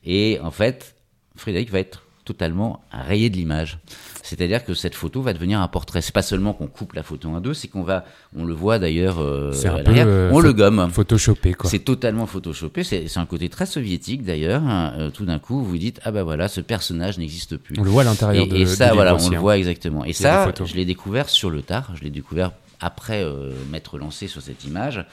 Et 0.04 0.38
en 0.42 0.50
fait, 0.50 0.94
Frédéric 1.36 1.70
va 1.70 1.78
être 1.80 2.02
totalement 2.24 2.80
rayé 2.92 3.30
de 3.30 3.36
l'image. 3.36 3.78
C'est-à-dire 4.22 4.64
que 4.64 4.74
cette 4.74 4.94
photo 4.94 5.22
va 5.22 5.32
devenir 5.32 5.60
un 5.60 5.68
portrait. 5.68 6.02
C'est 6.02 6.14
pas 6.14 6.22
seulement 6.22 6.52
qu'on 6.52 6.66
coupe 6.66 6.92
la 6.92 7.02
photo 7.02 7.28
en 7.28 7.40
deux, 7.40 7.54
c'est 7.54 7.68
qu'on 7.68 7.82
va, 7.82 8.04
on 8.36 8.44
le 8.44 8.52
voit 8.54 8.78
d'ailleurs, 8.78 9.18
euh, 9.20 9.52
euh, 9.64 10.30
on 10.32 10.40
le 10.40 10.52
gomme. 10.52 10.90
Photoshopé, 10.90 11.54
quoi. 11.54 11.68
C'est 11.70 11.80
totalement 11.80 12.26
photoshopé. 12.26 12.84
C'est 12.84 13.16
un 13.16 13.26
côté 13.26 13.48
très 13.48 13.66
soviétique 13.66 14.24
d'ailleurs. 14.24 14.62
hein. 14.62 14.92
Euh, 14.98 15.10
tout 15.10 15.24
d'un 15.24 15.38
coup, 15.38 15.62
vous 15.62 15.78
dites 15.78 16.00
ah 16.04 16.10
bah 16.12 16.22
voilà, 16.22 16.48
ce 16.48 16.60
personnage 16.60 17.18
n'existe 17.18 17.56
plus. 17.56 17.76
On 17.78 17.82
le 17.82 17.90
voit 17.90 18.02
à 18.02 18.04
l'intérieur 18.04 18.44
Et, 18.44 18.48
de 18.48 18.56
et 18.56 18.66
ça, 18.66 18.92
voilà, 18.92 19.14
aussi, 19.14 19.28
on 19.28 19.30
le 19.30 19.38
voit 19.38 19.56
exactement. 19.58 20.04
Et 20.04 20.12
ça, 20.12 20.52
je 20.64 20.74
l'ai 20.74 20.84
découvert 20.84 21.28
sur 21.28 21.50
le 21.50 21.62
tard. 21.62 21.92
Je 21.94 22.02
l'ai 22.02 22.10
découvert 22.10 22.52
après 22.80 23.22
euh, 23.22 23.52
m'être 23.70 23.98
lancé 23.98 24.26
sur 24.26 24.42
cette 24.42 24.64
image. 24.64 25.04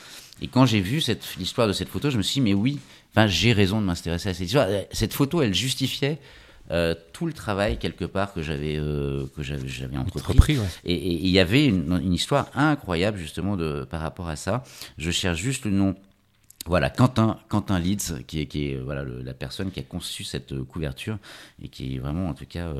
Et 0.42 0.48
quand 0.48 0.66
j'ai 0.66 0.80
vu 0.82 1.02
l'histoire 1.40 1.68
de 1.68 1.74
cette 1.74 1.90
photo, 1.90 2.10
je 2.10 2.18
me 2.18 2.22
suis 2.22 2.36
dit 2.36 2.42
mais 2.42 2.54
oui, 2.54 2.80
enfin 3.14 3.28
j'ai 3.28 3.54
raison 3.54 3.82
de 3.82 3.86
m'intéresser 3.86 4.30
à 4.30 4.34
cette 4.34 4.46
histoire. 4.48 4.68
Cette 4.92 5.14
photo, 5.14 5.42
elle 5.42 5.54
justifiait 5.54 6.20
euh, 6.72 6.94
tout 7.14 7.26
le 7.26 7.34
travail 7.34 7.78
quelque 7.80 8.06
part 8.06 8.34
que 8.34 8.42
j'avais 8.42 8.78
euh, 8.78 9.26
que 9.36 9.44
j'avais 9.44 9.98
entrepris. 9.98 10.32
Entrepris, 10.32 10.58
ouais. 10.60 10.68
Et 10.84 11.14
il 11.14 11.30
y 11.30 11.40
avait 11.40 11.66
une, 11.66 12.00
une 12.04 12.14
histoire 12.14 12.50
incroyable 12.56 13.18
justement 13.18 13.56
de, 13.56 13.86
par 13.90 14.02
rapport 14.02 14.28
à 14.28 14.36
ça. 14.36 14.64
Je 14.98 15.12
cherche 15.12 15.40
juste 15.40 15.66
le 15.66 15.72
nom 15.72 15.96
Voilà, 16.66 16.90
Quentin, 16.90 17.40
Quentin 17.48 17.80
Leeds, 17.80 18.24
qui 18.28 18.42
est, 18.42 18.46
qui 18.48 18.72
est 18.72 18.78
voilà, 18.78 19.06
la 19.06 19.34
personne 19.34 19.72
qui 19.72 19.80
a 19.80 19.84
conçu 19.84 20.26
cette 20.26 20.62
couverture 20.64 21.18
et 21.62 21.70
qui 21.70 21.96
est 21.96 22.00
vraiment, 22.00 22.28
en 22.28 22.34
tout 22.34 22.46
cas, 22.46 22.74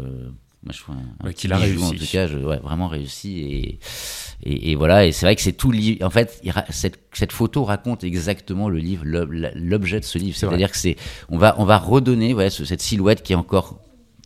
moi, 0.64 0.74
je 0.74 0.82
trouve 0.82 0.96
un, 1.24 1.32
qu'il 1.34 1.54
a 1.54 1.58
réussi. 1.58 1.84
En 1.84 1.92
tout 1.92 2.12
cas, 2.12 2.28
je, 2.28 2.38
ouais, 2.38 2.58
vraiment 2.58 2.88
réussi. 2.88 3.40
Et, 3.40 4.72
et, 4.72 4.76
voilà, 4.76 5.06
et 5.06 5.12
c'est 5.12 5.26
vrai 5.26 5.36
que 5.36 5.42
c'est 5.42 5.54
tout 5.54 5.72
livre. 5.72 6.04
En 6.06 6.10
fait, 6.10 6.42
cette, 6.70 7.00
cette, 7.14 7.32
photo 7.32 7.64
raconte 7.64 8.04
exactement 8.04 8.68
le 8.68 8.80
livre, 8.80 9.04
l'objet 9.06 10.00
de 10.00 10.06
ce 10.06 10.18
livre. 10.18 10.36
C'est-à-dire 10.36 10.72
que 10.72 10.78
c'est, 10.78 10.96
on 11.30 11.38
va, 11.38 11.56
on 11.60 11.66
va 11.66 11.78
redonner 11.78 12.34
ouais, 12.34 12.50
cette 12.50 12.82
silhouette 12.82 13.24
qui 13.24 13.34
est 13.34 13.38
encore 13.38 13.80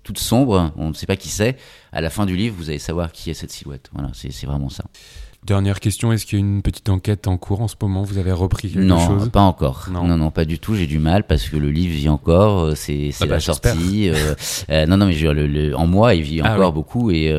toute 0.03 0.17
sombre, 0.17 0.71
on 0.77 0.89
ne 0.89 0.93
sait 0.93 1.05
pas 1.05 1.15
qui 1.15 1.29
c'est. 1.29 1.57
À 1.91 2.01
la 2.01 2.09
fin 2.09 2.25
du 2.25 2.35
livre, 2.35 2.55
vous 2.57 2.69
allez 2.69 2.79
savoir 2.79 3.11
qui 3.11 3.29
est 3.29 3.33
cette 3.35 3.51
silhouette. 3.51 3.89
Voilà, 3.93 4.09
c'est 4.13 4.45
vraiment 4.45 4.69
ça. 4.69 4.85
Dernière 5.43 5.79
question, 5.79 6.11
est-ce 6.11 6.27
qu'il 6.27 6.37
y 6.37 6.41
a 6.41 6.45
une 6.45 6.61
petite 6.61 6.87
enquête 6.89 7.27
en 7.27 7.35
cours 7.35 7.61
en 7.61 7.67
ce 7.67 7.73
moment? 7.81 8.03
Vous 8.03 8.19
avez 8.19 8.31
repris 8.31 8.69
quelque 8.69 8.85
non, 8.85 8.99
chose? 8.99 9.23
Non, 9.23 9.29
pas 9.29 9.41
encore. 9.41 9.87
Non. 9.91 10.05
non. 10.05 10.29
pas 10.29 10.45
du 10.45 10.59
tout. 10.59 10.75
J'ai 10.75 10.85
du 10.85 10.99
mal 10.99 11.25
parce 11.25 11.49
que 11.49 11.57
le 11.57 11.71
livre 11.71 11.95
vit 11.95 12.09
encore. 12.09 12.59
Euh, 12.59 12.75
c'est 12.75 13.09
ah 13.21 13.25
la 13.25 13.31
bah, 13.31 13.39
sortie. 13.39 14.09
Euh, 14.09 14.35
euh, 14.69 14.85
non, 14.85 14.97
non, 14.97 15.07
mais 15.07 15.13
je, 15.13 15.27
le, 15.27 15.75
en 15.75 15.87
moi, 15.87 16.13
il 16.13 16.21
vit 16.21 16.41
ah 16.43 16.53
encore 16.53 16.73
beaucoup 16.73 17.09
et, 17.09 17.33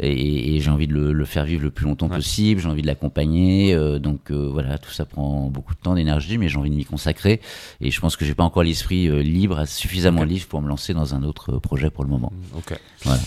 et, 0.00 0.60
j'ai 0.60 0.70
envie 0.70 0.86
de 0.86 0.94
le, 0.94 1.24
faire 1.26 1.44
vivre 1.44 1.62
le 1.62 1.70
plus 1.70 1.84
longtemps 1.84 2.08
possible. 2.08 2.62
J'ai 2.62 2.68
envie 2.68 2.80
de 2.80 2.86
l'accompagner. 2.86 3.76
donc 3.98 4.30
voilà, 4.30 4.78
tout 4.78 4.90
ça 4.90 5.04
prend 5.04 5.50
beaucoup 5.50 5.74
de 5.74 5.80
temps, 5.80 5.94
d'énergie, 5.94 6.38
mais 6.38 6.48
j'ai 6.48 6.56
envie 6.56 6.70
de 6.70 6.76
m'y 6.76 6.86
consacrer. 6.86 7.42
Et 7.82 7.90
je 7.90 8.00
pense 8.00 8.16
que 8.16 8.24
j'ai 8.24 8.34
pas 8.34 8.44
encore 8.44 8.62
l'esprit 8.62 9.22
libre, 9.22 9.66
suffisamment 9.66 10.24
libre 10.24 10.46
pour 10.46 10.62
me 10.62 10.68
lancer 10.68 10.94
dans 10.94 11.14
un 11.14 11.22
autre 11.22 11.58
projet 11.58 11.90
pour 11.90 12.04
le 12.04 12.10
moment. 12.10 12.32
Ok. 12.56 12.78
Voilà. 13.02 13.20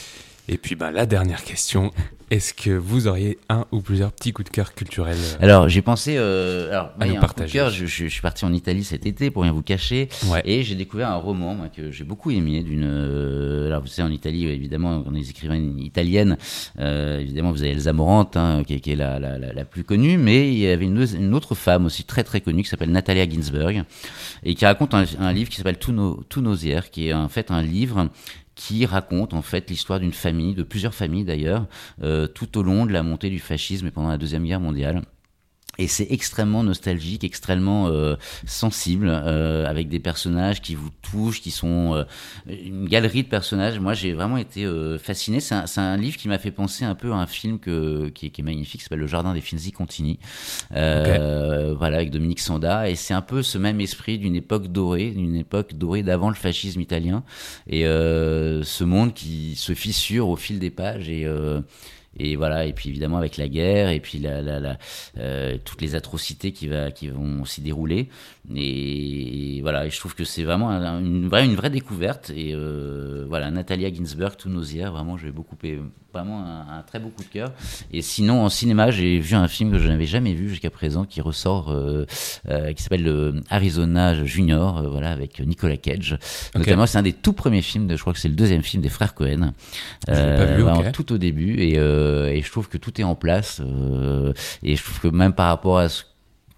Et 0.50 0.58
puis 0.58 0.76
bah, 0.76 0.92
la 0.92 1.06
dernière 1.06 1.44
question, 1.44 1.92
est-ce 2.32 2.54
que 2.54 2.70
vous 2.70 3.08
auriez 3.08 3.38
un 3.50 3.66
ou 3.72 3.82
plusieurs 3.82 4.14
petits 4.14 4.32
coups 4.32 4.50
de 4.50 4.54
cœur 4.54 4.74
culturels 4.74 5.18
euh, 5.18 5.44
Alors 5.44 5.68
j'ai 5.68 5.82
pensé, 5.82 6.16
euh, 6.18 6.70
alors 6.72 6.94
coup 6.94 7.42
de 7.42 7.50
cœur, 7.50 7.70
je, 7.70 7.86
suis 7.86 8.22
parti 8.22 8.46
en 8.46 8.54
Italie 8.54 8.86
cet 8.86 9.06
été 9.06 9.30
pour 9.30 9.44
rien 9.44 9.52
vous 9.52 9.62
cacher, 9.62 10.08
et 10.46 10.64
j'ai 10.64 10.76
découvert 10.76 11.10
un 11.10 11.18
roman 11.18 11.70
que 11.76 11.92
j'ai 11.92 12.06
beaucoup 12.06 12.32
aimé. 12.32 12.64
D'une, 12.64 12.86
euh, 12.86 13.68
alors 13.68 13.82
vous 13.82 13.88
savez 13.88 14.08
en 14.08 14.12
Italie 14.12 14.48
évidemment 14.48 15.04
on 15.06 15.14
a 15.14 15.18
des 15.18 15.30
écrivaines 15.30 15.80
italiennes, 15.80 16.38
évidemment 16.78 17.52
vous 17.52 17.64
avez 17.64 17.72
Elsa 17.72 17.92
Morante 17.92 18.38
hein, 18.38 18.64
qui, 18.66 18.74
est 18.74 18.96
la, 18.96 19.20
la, 19.20 19.38
la, 19.38 19.66
plus 19.66 19.84
connue, 19.84 20.18
mais 20.18 20.50
il 20.50 20.60
y 20.60 20.68
avait 20.68 20.86
une, 20.86 21.06
une, 21.18 21.34
autre 21.34 21.56
femme 21.56 21.86
aussi 21.86 22.06
très 22.06 22.24
très 22.24 22.40
connue 22.40 22.64
qui 22.64 22.70
s'appelle 22.70 22.92
Natalia 22.92 23.30
Ginsberg 23.30 23.84
et 24.44 24.56
qui 24.56 24.66
raconte 24.66 24.94
un, 24.94 25.04
un 25.20 25.34
livre 25.34 25.50
qui 25.50 25.58
s'appelle 25.58 25.78
Tout, 25.78 25.92
nos, 25.92 26.24
Tout 26.30 26.44
qui 26.92 27.10
est 27.10 27.14
en 27.14 27.28
fait 27.28 27.52
un 27.52 27.62
livre 27.62 28.10
qui 28.58 28.86
raconte 28.86 29.34
en 29.34 29.42
fait 29.42 29.70
l'histoire 29.70 30.00
d'une 30.00 30.12
famille, 30.12 30.56
de 30.56 30.64
plusieurs 30.64 30.96
familles 30.96 31.24
d'ailleurs, 31.24 31.68
euh, 32.02 32.28
tout 32.28 32.58
au 32.58 32.64
long 32.64 32.86
de 32.86 32.92
la 32.92 33.04
montée 33.04 33.30
du 33.30 33.40
fascisme 33.40 33.88
et 33.88 33.92
pendant 33.92 34.10
la 34.10 34.18
Deuxième 34.18 34.44
Guerre 34.44 34.60
mondiale. 34.60 35.04
Et 35.80 35.88
c'est 35.88 36.08
extrêmement 36.10 36.64
nostalgique, 36.64 37.24
extrêmement 37.24 37.88
euh, 37.88 38.16
sensible, 38.46 39.10
euh, 39.10 39.66
avec 39.68 39.90
des 39.90 40.00
personnages 40.00 40.62
qui 40.62 40.76
vous 40.76 40.90
touchent, 41.02 41.42
qui 41.42 41.52
sont 41.52 41.94
euh, 41.94 42.04
une 42.48 42.88
galerie 42.88 43.24
de 43.24 43.28
personnages. 43.28 43.80
Moi, 43.80 43.94
j'ai 43.94 44.14
vraiment 44.14 44.38
été 44.38 44.66
euh, 44.66 44.98
fasciné. 44.98 45.40
C'est 45.40 45.56
un, 45.56 45.66
un, 45.78 45.98
livre 45.98 46.18
qui 46.18 46.28
m'a 46.28 46.40
fait 46.40 46.52
penser 46.52 46.84
un 46.84 46.96
peu 46.96 47.12
à 47.12 47.16
un 47.16 47.28
film 47.28 47.60
que, 47.60 48.10
qui, 48.10 48.28
est, 48.28 48.30
qui 48.30 48.42
est 48.42 48.44
magnifique, 48.44 48.80
qui 48.80 48.86
s'appelle 48.86 49.00
Le 49.00 49.08
Jardin 49.08 49.34
des 49.34 49.42
Finzi 49.42 49.72
Contini, 49.72 50.20
euh, 50.74 51.76
voilà, 51.78 51.98
avec 51.98 52.10
Dominique 52.10 52.40
Sanda. 52.40 52.90
Et 52.90 52.96
c'est 52.96 53.14
un 53.14 53.22
peu 53.22 53.44
ce 53.44 53.58
même 53.58 53.80
esprit 53.80 54.18
d'une 54.18 54.36
époque 54.36 54.68
dorée, 54.68 55.12
d'une 55.12 55.36
époque 55.36 55.74
dorée 55.74 56.04
d'avant 56.04 56.30
le 56.30 56.36
fascisme 56.36 56.82
italien, 56.82 57.24
et 57.68 57.84
ce 57.84 58.84
monde 58.84 59.14
qui 59.14 59.56
se 59.56 59.74
fissure 59.74 60.30
au 60.30 60.36
fil 60.36 60.60
des 60.60 60.70
pages 60.70 61.10
et 61.10 61.28
et 62.18 62.36
voilà 62.36 62.66
et 62.66 62.74
puis 62.74 62.90
évidemment 62.90 63.18
avec 63.18 63.38
la 63.38 63.48
guerre 63.48 63.90
et 63.90 64.00
puis 64.00 64.20
la, 64.20 64.78
euh, 65.18 65.58
toutes 65.64 65.82
les 65.82 65.96
atrocités 65.96 66.52
qui 66.52 66.68
va 66.68 66.92
qui 66.92 67.10
vont 67.10 67.46
s'y 67.46 67.62
dérouler. 67.62 68.10
Et, 68.56 69.60
voilà 69.62 69.86
et 69.86 69.90
je 69.90 70.00
trouve 70.00 70.16
que 70.16 70.24
c'est 70.24 70.44
vraiment 70.44 70.72
une 70.72 71.28
vraie 71.28 71.46
une 71.46 71.56
vraie 71.56 71.70
découverte. 71.70 72.32
Et 72.36 72.54
euh, 72.54 73.26
voilà 73.28 73.52
Natalia 73.52 73.94
Ginsberg 73.94 74.36
tout 74.38 74.50
nausière 74.50 74.92
vraiment 74.92 75.18
j'ai 75.18 75.32
beaucoup 75.32 75.56
vraiment 76.18 76.44
un, 76.44 76.82
très 76.82 77.00
beau 77.00 77.10
coup 77.10 77.24
de 77.24 77.30
cœur. 77.30 77.52
Et 77.92 78.02
sinon 78.02 78.44
en 78.44 78.50
cinéma 78.50 78.92
j'ai 78.92 79.20
vu 79.20 79.36
un 79.36 79.48
film 79.48 79.72
que 79.72 79.78
je 79.78 79.88
n'avais 79.88 80.06
jamais 80.06 80.34
vu 80.34 80.50
jusqu'à 80.50 80.70
présent 80.70 81.06
qui 81.06 81.22
ressort 81.22 81.72
euh, 81.72 82.06
euh 82.50 82.74
qui 82.74 82.84
s'appelle 82.84 83.08
euh, 83.08 83.42
Arizona 83.50 84.26
Junior 84.26 84.78
euh, 84.78 84.90
voilà 84.90 85.12
avec 85.12 85.40
Nicolas 85.40 85.78
Cage. 85.78 86.18
Notamment 86.56 86.86
c'est 86.86 86.98
un 86.98 87.04
des 87.04 87.14
tout 87.14 87.34
premiers 87.34 87.62
films 87.62 87.88
de, 87.88 87.96
je 87.96 88.02
crois 88.02 88.14
que 88.14 88.20
c'est 88.20 88.30
le 88.30 88.36
deuxième 88.36 88.64
film 88.64 88.82
des 88.82 88.90
frères 88.90 89.14
Cohen. 89.14 89.54
Vu, 90.08 90.92
tout 90.94 91.14
au 91.14 91.18
début 91.18 91.60
et 91.60 91.76
et 91.78 92.42
je 92.42 92.52
trouve 92.52 92.68
que 92.70 92.78
tout 92.78 93.00
est 93.00 93.04
en 93.04 93.16
place. 93.16 93.62
Et 94.64 94.76
je 94.76 94.84
trouve 94.84 95.00
que 95.00 95.08
même 95.08 95.34
par 95.34 95.48
rapport 95.48 95.78
à 95.78 95.90
ce 95.90 96.04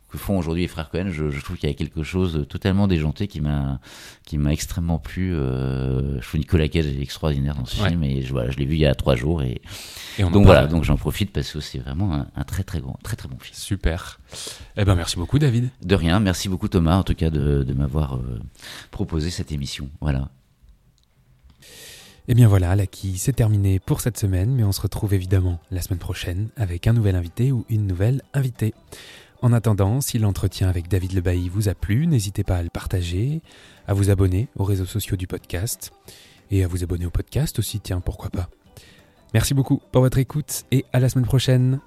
que 0.10 0.18
font 0.18 0.38
aujourd'hui 0.38 0.64
les 0.64 0.68
frères 0.68 0.90
Cohen, 0.90 1.10
je, 1.10 1.40
trouve 1.40 1.58
qu'il 1.58 1.70
y 1.70 1.72
a 1.72 1.76
quelque 1.76 2.04
chose 2.04 2.34
de 2.34 2.44
totalement 2.44 2.88
déjanté 2.88 3.28
qui 3.28 3.42
m'a 3.42 3.80
qui 4.26 4.38
m'a 4.38 4.52
extrêmement 4.52 4.98
plu. 4.98 5.34
Euh, 5.34 6.20
je 6.22 6.28
trouve 6.28 6.40
Nicolas 6.40 6.68
Cage 6.68 6.88
est 6.88 7.02
extraordinaire 7.02 7.56
dans 7.56 7.66
ce 7.66 7.76
film 7.76 8.04
et 8.04 8.22
je, 8.22 8.32
voilà, 8.32 8.52
je 8.52 8.58
l'ai 8.58 8.66
vu 8.66 8.76
il 8.76 8.80
y 8.80 8.86
a 8.86 8.96
trois 8.96 9.16
jours 9.16 9.42
et, 9.44 9.62
donc 10.20 10.46
voilà, 10.46 10.68
donc 10.68 10.84
j'en 10.84 10.98
profite 10.98 11.32
parce 11.32 11.52
que 11.52 11.60
c'est 11.60 11.80
vraiment 11.80 12.26
un, 12.36 12.44
très 12.44 12.64
très 12.64 12.80
grand, 12.80 12.98
très 13.04 13.16
très 13.16 13.28
bon 13.28 13.38
film. 13.40 13.56
Super. 13.56 14.20
Eh 14.76 14.84
ben 14.84 14.96
merci 14.96 15.16
beaucoup 15.16 15.40
David. 15.40 15.70
De 15.84 15.96
rien, 15.96 16.20
merci 16.20 16.50
beaucoup 16.50 16.68
Thomas 16.68 16.98
en 16.98 17.04
tout 17.04 17.16
cas 17.16 17.30
de, 17.30 17.64
de 17.64 17.74
m'avoir 17.74 18.20
proposé 18.92 19.30
cette 19.30 19.52
émission. 19.52 19.90
Voilà. 20.02 20.30
Et 22.30 22.34
eh 22.34 22.36
bien 22.36 22.48
voilà, 22.48 22.76
la 22.76 22.86
qui 22.86 23.18
c'est 23.18 23.34
terminé 23.34 23.80
pour 23.80 24.02
cette 24.02 24.20
semaine, 24.20 24.54
mais 24.54 24.64
on 24.64 24.72
se 24.72 24.82
retrouve 24.82 25.16
évidemment 25.16 25.60
la 25.72 25.82
semaine 25.82 25.98
prochaine 25.98 26.50
avec 26.58 26.86
un 26.86 26.94
nouvel 26.94 27.16
invité 27.16 27.52
ou 27.52 27.66
une 27.70 27.88
nouvelle 27.88 28.22
invitée. 28.36 28.76
En 29.42 29.54
attendant, 29.54 30.02
si 30.02 30.20
l'entretien 30.20 30.68
avec 30.68 30.90
David 30.90 31.14
Lebailly 31.14 31.48
vous 31.48 31.70
a 31.70 31.74
plu, 31.74 32.08
n'hésitez 32.08 32.44
pas 32.44 32.58
à 32.58 32.64
le 32.64 32.70
partager, 32.70 33.42
à 33.88 33.94
vous 33.94 34.10
abonner 34.10 34.50
aux 34.58 34.66
réseaux 34.66 34.86
sociaux 34.86 35.16
du 35.16 35.28
podcast 35.28 35.92
et 36.52 36.64
à 36.64 36.68
vous 36.68 36.84
abonner 36.84 37.06
au 37.06 37.10
podcast 37.10 37.58
aussi, 37.58 37.80
tiens, 37.80 38.02
pourquoi 38.02 38.30
pas. 38.30 38.50
Merci 39.34 39.54
beaucoup 39.54 39.82
pour 39.92 40.02
votre 40.02 40.18
écoute 40.18 40.66
et 40.72 40.86
à 40.92 41.00
la 41.00 41.08
semaine 41.08 41.26
prochaine. 41.26 41.80